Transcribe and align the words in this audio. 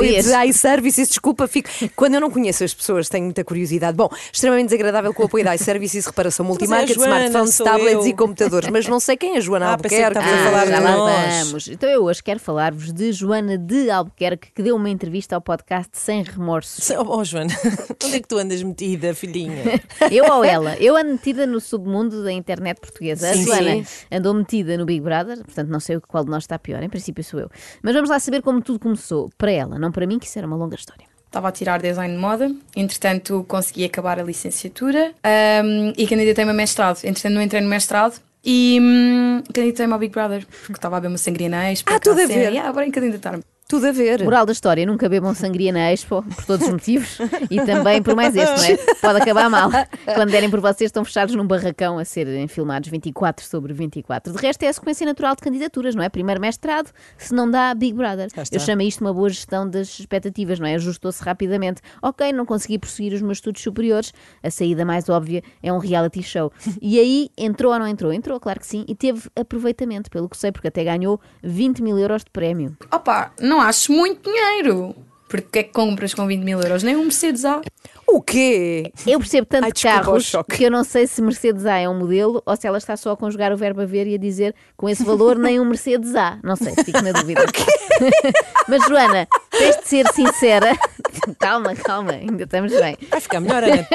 Com 0.00 0.06
o 0.06 0.08
apoio 0.08 0.12
Previas. 0.14 0.26
da 0.26 0.46
iServices, 0.46 1.08
desculpa, 1.08 1.46
fico. 1.48 1.68
Quando 1.94 2.14
eu 2.14 2.20
não 2.20 2.30
conheço 2.30 2.64
as 2.64 2.72
pessoas, 2.74 3.08
tenho 3.08 3.24
muita 3.24 3.44
curiosidade. 3.44 3.96
Bom, 3.96 4.08
extremamente 4.32 4.66
desagradável 4.70 5.12
com 5.12 5.22
o 5.22 5.26
apoio 5.26 5.44
da 5.44 5.54
iServices, 5.54 6.06
reparação 6.06 6.44
multimarca 6.46 6.82
é 6.82 6.84
a 6.84 6.86
de 6.86 6.94
Joana, 6.94 7.26
smartphones, 7.26 7.58
tablets 7.58 8.04
eu. 8.04 8.06
e 8.06 8.14
computadores. 8.14 8.68
Mas 8.70 8.86
não 8.86 8.98
sei 9.00 9.16
quem 9.16 9.34
é 9.34 9.38
a 9.38 9.40
Joana 9.40 9.66
Ah, 9.72 9.76
que 9.76 9.86
Albuquerque. 9.86 10.18
estavas 10.18 10.32
a 10.32 10.44
falar 10.44 10.62
Ah, 10.62 10.66
já 10.66 10.78
de 10.78 10.84
lá 10.84 10.96
nós. 10.96 11.46
vamos. 11.46 11.68
Então 11.68 11.88
eu 11.88 12.04
hoje 12.04 12.22
quero 12.22 12.40
falar-vos 12.40 12.92
de 12.92 13.12
Joana 13.12 13.58
de 13.58 13.90
Albuquerque, 13.90 14.52
que 14.54 14.62
deu 14.62 14.76
uma 14.76 14.88
entrevista 14.90 15.34
ao 15.34 15.40
podcast 15.40 15.90
Sem 15.92 16.22
Remorso. 16.22 16.80
Oh, 16.98 17.18
oh, 17.18 17.24
Joana, 17.24 17.52
onde 18.04 18.16
é 18.16 18.20
que 18.20 18.28
tu 18.28 18.38
andas 18.38 18.62
metida, 18.62 19.14
filhinha? 19.14 19.80
Eu 20.10 20.24
ou 20.32 20.44
ela? 20.44 20.76
Eu 20.78 20.96
ando 20.96 21.12
metida 21.12 21.46
no 21.46 21.60
submundo 21.60 22.22
da 22.24 22.32
internet 22.32 22.80
portuguesa. 22.80 23.30
A 23.30 23.34
Sim, 23.34 23.44
Joana 23.44 23.84
sim. 23.84 24.06
andou 24.12 24.34
metida 24.34 24.76
no 24.76 24.84
Big 24.86 25.00
Brother, 25.00 25.38
portanto 25.44 25.68
não 25.68 25.80
sei 25.80 25.98
qual 26.00 26.24
de 26.24 26.30
nós 26.30 26.44
está 26.44 26.58
pior, 26.58 26.82
em 26.82 26.88
princípio 26.88 27.22
sou 27.22 27.40
eu. 27.40 27.50
Mas 27.82 27.94
vamos 27.94 28.08
lá 28.10 28.18
saber 28.18 28.42
como 28.42 28.60
tudo 28.62 28.78
começou. 28.78 29.30
Para 29.38 29.50
ela, 29.52 29.78
não 29.78 29.89
para 29.92 30.06
mim, 30.06 30.18
que 30.18 30.26
isso 30.26 30.38
era 30.38 30.46
uma 30.46 30.56
longa 30.56 30.76
história. 30.76 31.04
Estava 31.26 31.48
a 31.48 31.52
tirar 31.52 31.80
design 31.80 32.12
de 32.12 32.20
moda, 32.20 32.50
entretanto 32.74 33.44
consegui 33.46 33.84
acabar 33.84 34.18
a 34.18 34.22
licenciatura 34.22 35.12
ahm, 35.22 35.92
e 35.96 36.06
candidatei-me 36.06 36.50
a 36.50 36.54
mestrado. 36.54 36.98
Entretanto, 37.04 37.34
não 37.34 37.42
entrei 37.42 37.60
no 37.60 37.68
mestrado 37.68 38.20
e 38.44 38.78
hum, 38.80 39.42
candidatei-me 39.52 39.92
ao 39.92 39.98
Big 39.98 40.12
Brother, 40.12 40.44
porque 40.46 40.72
estava 40.72 40.96
a 40.96 41.00
ver 41.00 41.06
uma 41.06 41.18
sangria 41.18 41.48
na 41.48 41.70
Expo. 41.70 41.92
Ah, 41.92 42.00
tudo 42.00 42.20
a 42.20 42.26
ver. 42.26 42.52
E 42.52 42.58
ah, 42.58 42.72
bora 42.72 42.90
candidatar-me. 42.90 43.44
Tudo 43.70 43.86
a 43.86 43.92
ver. 43.92 44.24
Moral 44.24 44.44
da 44.44 44.50
história, 44.50 44.84
nunca 44.84 45.08
bebam 45.08 45.32
sangria 45.32 45.72
na 45.72 45.92
Expo, 45.92 46.24
por 46.24 46.44
todos 46.44 46.66
os 46.66 46.72
motivos, 46.72 47.18
e 47.48 47.64
também 47.64 48.02
por 48.02 48.16
mais 48.16 48.34
este, 48.34 48.56
não 48.56 48.64
é? 48.64 48.76
Pode 49.00 49.22
acabar 49.22 49.48
mal. 49.48 49.70
Quando 50.12 50.32
derem 50.32 50.50
por 50.50 50.58
vocês, 50.58 50.88
estão 50.88 51.04
fechados 51.04 51.36
num 51.36 51.46
barracão 51.46 51.96
a 51.96 52.04
serem 52.04 52.48
filmados 52.48 52.90
24 52.90 53.46
sobre 53.46 53.72
24. 53.72 54.32
De 54.32 54.38
resto, 54.40 54.64
é 54.64 54.68
a 54.68 54.72
sequência 54.72 55.06
natural 55.06 55.36
de 55.36 55.42
candidaturas, 55.42 55.94
não 55.94 56.02
é? 56.02 56.08
Primeiro 56.08 56.40
mestrado, 56.40 56.90
se 57.16 57.32
não 57.32 57.48
dá, 57.48 57.72
Big 57.72 57.96
Brother. 57.96 58.26
Eu 58.50 58.58
chamo 58.58 58.82
isto 58.82 59.02
uma 59.02 59.14
boa 59.14 59.28
gestão 59.28 59.70
das 59.70 60.00
expectativas, 60.00 60.58
não 60.58 60.66
é? 60.66 60.74
Ajustou-se 60.74 61.22
rapidamente. 61.22 61.80
Ok, 62.02 62.32
não 62.32 62.44
consegui 62.44 62.76
prosseguir 62.76 63.12
os 63.12 63.22
meus 63.22 63.38
estudos 63.38 63.62
superiores, 63.62 64.12
a 64.42 64.50
saída 64.50 64.84
mais 64.84 65.08
óbvia 65.08 65.44
é 65.62 65.72
um 65.72 65.78
reality 65.78 66.24
show. 66.24 66.52
E 66.82 66.98
aí, 66.98 67.30
entrou 67.38 67.72
ou 67.72 67.78
não 67.78 67.86
entrou? 67.86 68.12
Entrou, 68.12 68.40
claro 68.40 68.58
que 68.58 68.66
sim, 68.66 68.84
e 68.88 68.96
teve 68.96 69.30
aproveitamento, 69.38 70.10
pelo 70.10 70.28
que 70.28 70.36
sei, 70.36 70.50
porque 70.50 70.66
até 70.66 70.82
ganhou 70.82 71.20
20 71.40 71.84
mil 71.84 71.96
euros 71.96 72.24
de 72.24 72.30
prémio. 72.32 72.76
Opa, 72.90 73.32
não 73.40 73.59
acho 73.60 73.92
muito 73.92 74.30
dinheiro. 74.30 74.94
Porque 75.28 75.46
o 75.46 75.50
que 75.50 75.58
é 75.60 75.62
que 75.62 75.72
compras 75.72 76.12
com 76.12 76.26
20 76.26 76.42
mil 76.42 76.60
euros? 76.60 76.82
Nem 76.82 76.96
um 76.96 77.04
Mercedes 77.04 77.44
há. 77.44 77.60
O 78.06 78.20
quê? 78.20 78.92
Eu 79.06 79.20
percebo 79.20 79.46
tanto 79.46 79.64
Ai, 79.64 79.70
de 79.70 79.74
desculpa 79.74 80.04
carros 80.04 80.32
que 80.52 80.64
eu 80.64 80.70
não 80.70 80.82
sei 80.82 81.06
se 81.06 81.22
Mercedes 81.22 81.64
A 81.64 81.78
é 81.78 81.88
um 81.88 81.96
modelo 81.96 82.42
ou 82.44 82.56
se 82.56 82.66
ela 82.66 82.78
está 82.78 82.96
só 82.96 83.12
a 83.12 83.16
conjugar 83.16 83.52
o 83.52 83.56
verbo 83.56 83.80
haver 83.80 84.08
e 84.08 84.14
a 84.16 84.18
dizer 84.18 84.52
com 84.76 84.88
esse 84.88 85.04
valor 85.04 85.38
nem 85.38 85.60
um 85.60 85.64
Mercedes 85.64 86.16
A. 86.16 86.40
Não 86.42 86.56
sei, 86.56 86.74
fico 86.84 87.00
na 87.00 87.12
dúvida. 87.12 87.42
Mas 88.66 88.84
Joana, 88.86 89.28
tens 89.50 89.76
de 89.76 89.88
ser 89.88 90.08
sincera. 90.08 90.76
calma, 91.38 91.74
calma, 91.74 92.12
ainda 92.12 92.44
estamos 92.44 92.72
bem. 92.72 92.96
Vai 93.10 93.20
ficar 93.20 93.40
melhor, 93.40 93.62
Ana. 93.64 93.86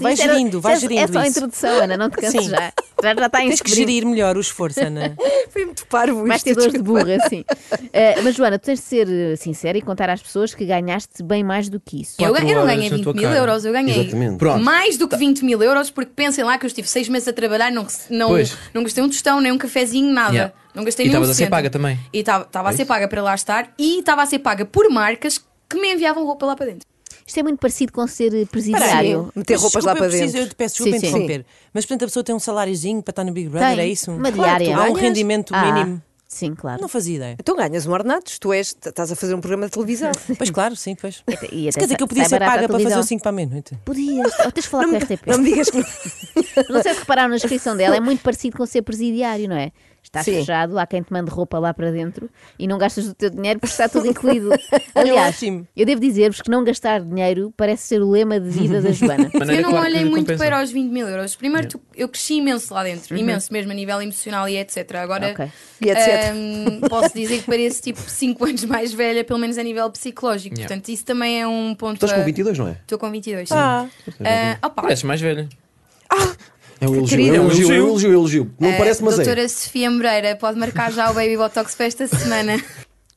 Vai 0.00 0.12
Isto 0.14 0.22
era- 0.24 0.32
gerindo, 0.34 0.60
vai 0.60 0.74
é- 0.74 0.80
gerindo 0.80 1.00
É 1.02 1.06
só 1.06 1.18
a 1.18 1.22
isso. 1.26 1.38
introdução, 1.38 1.82
Ana, 1.82 1.96
não 1.96 2.10
te 2.10 2.16
canses 2.16 2.44
Sim. 2.44 2.50
já. 2.50 2.72
Já, 3.02 3.14
já 3.14 3.26
está 3.26 3.42
em 3.44 3.48
Tens 3.48 3.62
que 3.62 3.70
gerir 3.72 4.04
melhor 4.04 4.36
o 4.36 4.40
esforço, 4.40 4.80
Ana. 4.80 5.14
Foi 5.50 5.64
muito 5.64 5.86
parvo 5.86 6.26
Vais 6.26 6.42
ter 6.42 6.54
dores 6.54 6.72
de 6.72 6.82
burra, 6.82 7.16
sim. 7.28 7.44
Eh, 7.92 8.20
mas 8.22 8.34
Joana, 8.34 8.58
tu 8.58 8.64
tens 8.66 8.80
de 8.80 8.84
ser 8.84 9.08
eh, 9.08 9.36
sincera 9.36 9.78
e 9.78 9.82
contar 9.82 10.10
às 10.10 10.20
pessoas 10.20 10.52
que 10.54 10.64
ganhaste 10.64 11.22
bem 11.22 11.42
mais 11.44 11.68
do 11.68 11.78
que 11.80 12.02
isso. 12.02 12.16
Eu, 12.18 12.30
Quatro 12.32 12.48
eu 12.48 12.54
não 12.56 12.62
horas 12.62 12.74
ganhei 12.74 12.90
na 12.90 12.96
20 12.96 13.04
tua 13.04 13.12
mil 13.14 13.22
cara. 13.22 13.36
euros, 13.36 13.64
eu 13.64 13.72
ganhei 13.72 14.00
Exatamente. 14.00 14.36
Pronto. 14.38 14.64
mais 14.64 14.96
do 14.98 15.06
que 15.08 15.16
20 15.16 15.44
mil 15.44 15.62
euros, 15.62 15.90
porque 15.90 16.10
pensem 16.14 16.44
lá 16.44 16.58
que 16.58 16.66
eu 16.66 16.68
estive 16.68 16.88
seis 16.88 17.08
meses 17.08 17.28
a 17.28 17.32
trabalhar, 17.32 17.70
não, 17.70 17.86
não, 18.10 18.28
Pois. 18.28 18.56
não 18.74 18.82
gastei 18.82 19.02
um 19.02 19.08
tostão, 19.08 19.40
nem 19.40 19.52
um 19.52 19.58
cafezinho, 19.58 20.12
nada. 20.12 20.32
Yeah. 20.34 20.52
Não 20.74 20.84
gastei 20.84 21.06
E 21.06 21.08
nenhum 21.08 21.20
estavas 21.22 21.36
a 21.36 21.38
ser 21.38 21.48
paga 21.50 21.70
também. 21.70 21.98
E 22.12 22.18
estava 22.18 22.68
a 22.68 22.72
É 22.72 22.76
ser 22.76 22.84
paga 22.84 23.08
para 23.08 23.22
lá 23.22 23.34
estar 23.34 23.72
e 23.78 24.00
estava 24.00 24.22
a 24.22 24.26
ser 24.26 24.40
paga 24.40 24.64
por 24.64 24.88
marcas 24.90 25.40
que 25.68 25.78
me 25.80 25.92
enviavam 25.92 26.24
roupa 26.24 26.46
lá 26.46 26.56
para 26.56 26.66
dentro. 26.66 26.86
Isto 27.26 27.40
é 27.40 27.42
muito 27.42 27.58
parecido 27.58 27.92
com 27.92 28.06
ser 28.06 28.34
eh, 28.34 28.46
presidiário. 28.46 29.30
Meter 29.36 29.54
roupas 29.56 29.82
desculpa, 29.82 29.86
lá 29.88 29.94
para 29.96 30.06
eu 30.06 30.10
preciso- 30.10 30.32
dentro. 30.32 30.46
Eu 30.46 30.48
te 30.48 30.54
peço 30.54 30.74
desculpa 30.76 30.92
Sim, 30.98 31.00
sim. 31.00 31.06
interromper. 31.08 31.46
Mas, 31.74 31.84
portanto, 31.84 32.02
a 32.04 32.06
pessoa 32.06 32.24
tem 32.24 32.34
um 32.34 32.38
saláriozinho 32.38 33.02
para 33.02 33.12
estar 33.12 33.24
no 33.24 33.32
Big 33.32 33.48
Brother, 33.50 33.68
Tem, 33.76 33.80
é 33.80 33.86
isso? 33.86 34.10
uma 34.12 34.32
Claro, 34.32 34.58
diária. 34.64 34.76
Há 34.78 34.84
um 34.90 34.94
rendimento 34.94 35.54
Ah, 35.54 35.72
mínimo. 35.72 36.02
sim, 36.26 36.54
claro. 36.54 36.80
Não 36.80 36.88
fazia 36.88 37.16
ideia. 37.16 37.36
Então 37.38 37.54
ganhas 37.54 37.86
um 37.86 37.92
ordenado, 37.92 38.24
tu 38.40 38.50
és, 38.50 38.68
estás 38.68 39.12
a 39.12 39.16
fazer 39.16 39.34
um 39.34 39.40
programa 39.42 39.66
de 39.66 39.72
televisão. 39.72 40.10
Pois 40.38 40.50
claro, 40.50 40.74
sim, 40.74 40.94
pois. 40.94 41.22
E 41.52 41.70
Quer 41.70 41.80
dizer 41.82 41.96
que 41.98 42.02
eu 42.02 42.08
podia 42.08 42.24
ser 42.26 42.38
paga 42.38 42.66
para 42.66 42.78
fazer 42.80 42.98
o 42.98 43.02
5 43.02 43.20
para 43.22 43.28
a 43.28 43.32
meia-noite. 43.32 43.76
Podias, 43.84 44.32
ou 44.46 44.50
tens 44.52 44.62
de 44.64 44.68
falar 44.70 44.88
com 44.88 44.94
a 44.94 44.98
RTP. 44.98 45.26
Não 45.26 45.38
me 45.38 45.50
digas 45.50 45.68
que. 45.68 45.84
Não 46.72 46.82
sei 46.82 46.94
se 46.94 47.00
repararam 47.00 47.28
na 47.28 47.36
descrição 47.36 47.76
dela, 47.76 47.94
é 47.96 48.00
muito 48.00 48.22
parecido 48.22 48.56
com 48.56 48.64
ser 48.64 48.80
presidiário, 48.80 49.46
não 49.48 49.56
é? 49.56 49.70
Estás 50.02 50.24
Sim. 50.24 50.36
fechado, 50.36 50.78
há 50.78 50.86
quem 50.86 51.02
te 51.02 51.12
mande 51.12 51.30
roupa 51.30 51.58
lá 51.58 51.74
para 51.74 51.90
dentro 51.92 52.30
e 52.58 52.66
não 52.66 52.78
gastas 52.78 53.06
o 53.08 53.14
teu 53.14 53.28
dinheiro 53.28 53.60
porque 53.60 53.72
está 53.72 53.90
tudo 53.90 54.06
incluído. 54.08 54.48
Aliás, 54.94 55.36
ótimo. 55.36 55.68
eu 55.76 55.84
devo 55.84 56.00
dizer-vos 56.00 56.40
que 56.40 56.50
não 56.50 56.64
gastar 56.64 57.02
dinheiro 57.02 57.52
parece 57.54 57.88
ser 57.88 58.00
o 58.00 58.08
lema 58.10 58.40
de 58.40 58.48
vida 58.48 58.80
da 58.80 58.90
Joana. 58.92 59.30
Eu 59.34 59.60
não 59.62 59.70
claro 59.70 59.84
olhei 59.86 60.04
muito 60.06 60.20
compensa. 60.24 60.42
para 60.44 60.62
os 60.64 60.70
20 60.72 60.90
mil 60.90 61.06
euros. 61.06 61.36
Primeiro, 61.36 61.68
tu- 61.68 61.80
eu 61.94 62.08
cresci 62.08 62.36
imenso 62.36 62.72
lá 62.72 62.84
dentro, 62.84 63.14
imenso 63.18 63.52
mesmo 63.52 63.70
a 63.70 63.74
nível 63.74 64.00
emocional 64.00 64.48
e 64.48 64.56
etc. 64.56 64.94
Agora, 64.94 65.26
Uhum. 65.26 65.32
Ok. 65.32 65.48
E 65.82 65.90
etc. 65.90 66.34
hum, 66.34 66.80
posso 66.88 67.14
dizer 67.14 67.40
que 67.40 67.44
pareço 67.46 67.82
tipo 67.82 68.00
5 68.00 68.44
anos 68.46 68.64
mais 68.64 68.92
velha, 68.94 69.22
pelo 69.24 69.38
menos 69.38 69.58
a 69.58 69.62
nível 69.62 69.90
psicológico. 69.90 70.54
Yeah. 70.54 70.68
Portanto, 70.74 70.88
isso 70.88 71.04
também 71.04 71.42
é 71.42 71.46
um 71.46 71.74
ponto. 71.74 71.94
Estás 71.96 72.12
com 72.12 72.20
a- 72.20 72.24
22, 72.24 72.58
não 72.58 72.68
é? 72.68 72.72
Estou 72.80 72.98
com 72.98 73.10
22. 73.10 73.46
sim. 73.48 73.54
Ah, 73.54 73.86
Ah, 74.24 74.66
opa, 74.68 74.82
Pareces 74.82 75.04
mais 75.04 75.20
velha. 75.20 75.46
É 76.80 76.88
um 76.88 76.94
elogio, 76.94 77.18
é 77.34 77.40
um 77.40 77.44
elogio, 77.44 77.66
é 77.66 77.68
um 77.68 77.74
elogio. 77.74 77.74
elogio, 77.74 78.08
é 78.08 78.10
um 78.10 78.14
elogio. 78.14 78.50
Não 78.60 78.70
a 78.70 78.76
parece, 78.76 79.02
mas 79.02 79.14
é. 79.14 79.16
doutora 79.24 79.48
Sofia 79.48 79.90
Moreira 79.90 80.36
pode 80.36 80.58
marcar 80.58 80.92
já 80.92 81.10
o 81.10 81.14
Baby 81.14 81.36
Botox 81.36 81.74
para 81.74 81.86
esta 81.86 82.06
semana. 82.06 82.62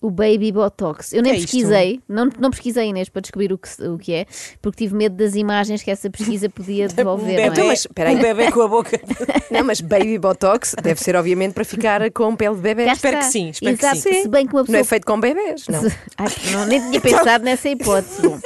O 0.03 0.09
Baby 0.09 0.51
Botox. 0.51 1.13
Eu 1.13 1.22
nem 1.22 1.31
Que 1.33 1.38
é 1.38 1.39
isto? 1.41 1.51
pesquisei, 1.51 2.00
não, 2.09 2.27
não 2.39 2.50
pesquisei 2.50 2.85
Inês 2.88 3.07
para 3.07 3.21
descobrir 3.21 3.53
o 3.53 3.57
que, 3.59 3.69
o 3.83 4.00
que 4.00 4.13
é, 4.16 4.25
porque 4.59 4.83
tive 4.83 4.95
medo 4.95 5.16
das 5.16 5.35
imagens 5.35 5.83
que 5.83 5.91
essa 5.91 6.09
pesquisa 6.09 6.50
podia 6.50 6.85
um 6.91 6.95
devolver. 6.95 7.35
bebê, 7.35 7.55
não 7.55 7.63
é? 7.66 7.67
mas 7.67 7.79
espera 7.81 8.09
aí. 8.09 8.16
um 8.16 8.19
bebê 8.19 8.51
com 8.51 8.61
a 8.61 8.67
boca. 8.67 9.00
Não, 9.51 9.63
mas 9.66 9.79
Baby 9.81 10.17
Botox 10.17 10.73
deve 10.81 11.00
ser, 11.03 11.13
obviamente, 11.16 11.53
para 11.53 11.66
ficar 11.66 12.09
com 12.11 12.33
pele 12.38 12.55
de 12.55 12.61
bebê. 12.61 12.85
Espero 12.89 13.17
que 13.19 13.25
sim, 13.25 13.50
espero 13.50 13.77
que 13.77 13.85
Exato, 13.85 14.00
sim. 14.01 14.21
Se 14.23 14.27
bem 14.29 14.47
que 14.47 14.53
uma 14.53 14.61
Não 14.61 14.66
pessoa 14.66 14.79
é 14.79 14.83
feito 14.85 15.05
com 15.05 15.19
bebés, 15.19 15.67
não. 15.67 15.81
Se- 15.81 15.95
Ai, 16.17 16.27
não, 16.51 16.66
nem 16.66 16.79
tinha 16.81 17.01
pensado 17.01 17.44
nessa 17.44 17.69
hipótese. 17.69 18.21
Bom, 18.23 18.39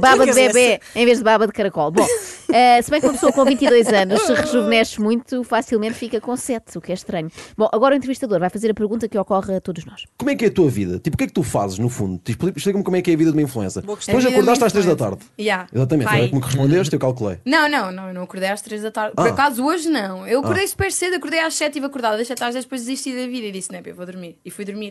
baba 0.00 0.26
de 0.26 0.32
bebê 0.32 0.80
em 0.94 1.04
vez 1.04 1.18
de 1.18 1.24
baba 1.24 1.46
de 1.46 1.52
caracol. 1.52 1.90
Bom, 1.92 2.06
eh, 2.52 2.80
se 2.82 2.90
bem 2.90 3.00
que 3.00 3.06
uma 3.06 3.12
pessoa 3.12 3.32
com 3.32 3.44
22 3.44 3.88
anos 3.88 4.22
se 4.22 4.32
rejuvenesce 4.34 5.00
muito, 5.00 5.42
facilmente 5.44 5.94
fica 5.94 6.20
com 6.20 6.36
7, 6.36 6.78
o 6.78 6.80
que 6.80 6.92
é 6.92 6.94
estranho. 6.94 7.30
Bom, 7.56 7.68
agora 7.72 7.94
o 7.94 7.96
entrevistador 7.96 8.38
vai 8.40 8.50
fazer 8.50 8.70
a 8.70 8.74
pergunta 8.74 9.08
que 9.08 9.18
ocorre 9.18 9.56
a 9.56 9.60
todos 9.60 9.84
nós. 9.84 10.04
Como 10.18 10.30
é 10.30 10.34
que 10.34 10.44
é 10.44 10.48
a 10.48 10.50
tua 10.50 10.68
vida? 10.70 10.98
Tipo, 10.98 11.14
o 11.14 11.18
que 11.18 11.24
é 11.24 11.26
que 11.26 11.32
tu 11.32 11.42
fazes, 11.42 11.78
no 11.78 11.88
fundo? 11.88 12.18
Tipo, 12.24 12.48
Explica-me 12.48 12.84
como 12.84 12.96
é 12.96 13.02
que 13.02 13.10
é 13.10 13.14
a 13.14 13.16
vida 13.16 13.30
de 13.30 13.36
uma 13.36 13.42
influencer. 13.42 13.82
Boa 13.84 13.96
questão. 13.96 14.14
Tu 14.14 14.18
hoje 14.18 14.26
A 14.26 14.30
vida 14.30 14.42
de 14.42 14.48
uma 14.48 14.52
acordaste 14.54 14.64
às 14.78 14.84
3 14.84 14.86
da 14.86 14.96
tarde. 14.96 15.24
Yeah. 15.38 15.68
Exatamente, 15.72 16.08
Pai. 16.08 16.28
como 16.28 16.40
que 16.40 16.46
respondeste, 16.48 16.94
eu 16.94 17.00
calculei. 17.00 17.38
Não, 17.44 17.68
não, 17.68 17.92
não, 17.92 18.08
eu 18.08 18.14
não 18.14 18.22
acordei 18.22 18.48
às 18.50 18.62
3 18.62 18.82
da 18.82 18.90
tarde. 18.90 19.14
Por 19.16 19.26
Ah. 19.26 19.30
acaso 19.30 19.64
hoje 19.64 19.88
não. 19.88 20.26
Eu 20.26 20.40
acordei 20.40 20.66
super 20.66 20.90
cedo, 20.92 21.16
acordei 21.16 21.40
às 21.40 21.54
7 21.54 21.66
e 21.66 21.68
estive 21.68 21.86
acordada, 21.86 22.16
deixa 22.16 22.34
às 22.34 22.54
10 22.54 22.64
depois 22.64 22.80
desisti 22.84 23.10
da 23.14 23.26
vida 23.26 23.46
e 23.46 23.52
disse, 23.52 23.72
não, 23.72 23.80
eu 23.84 23.94
vou 23.94 24.06
dormir. 24.06 24.38
E 24.44 24.50
fui 24.50 24.64
dormir. 24.64 24.90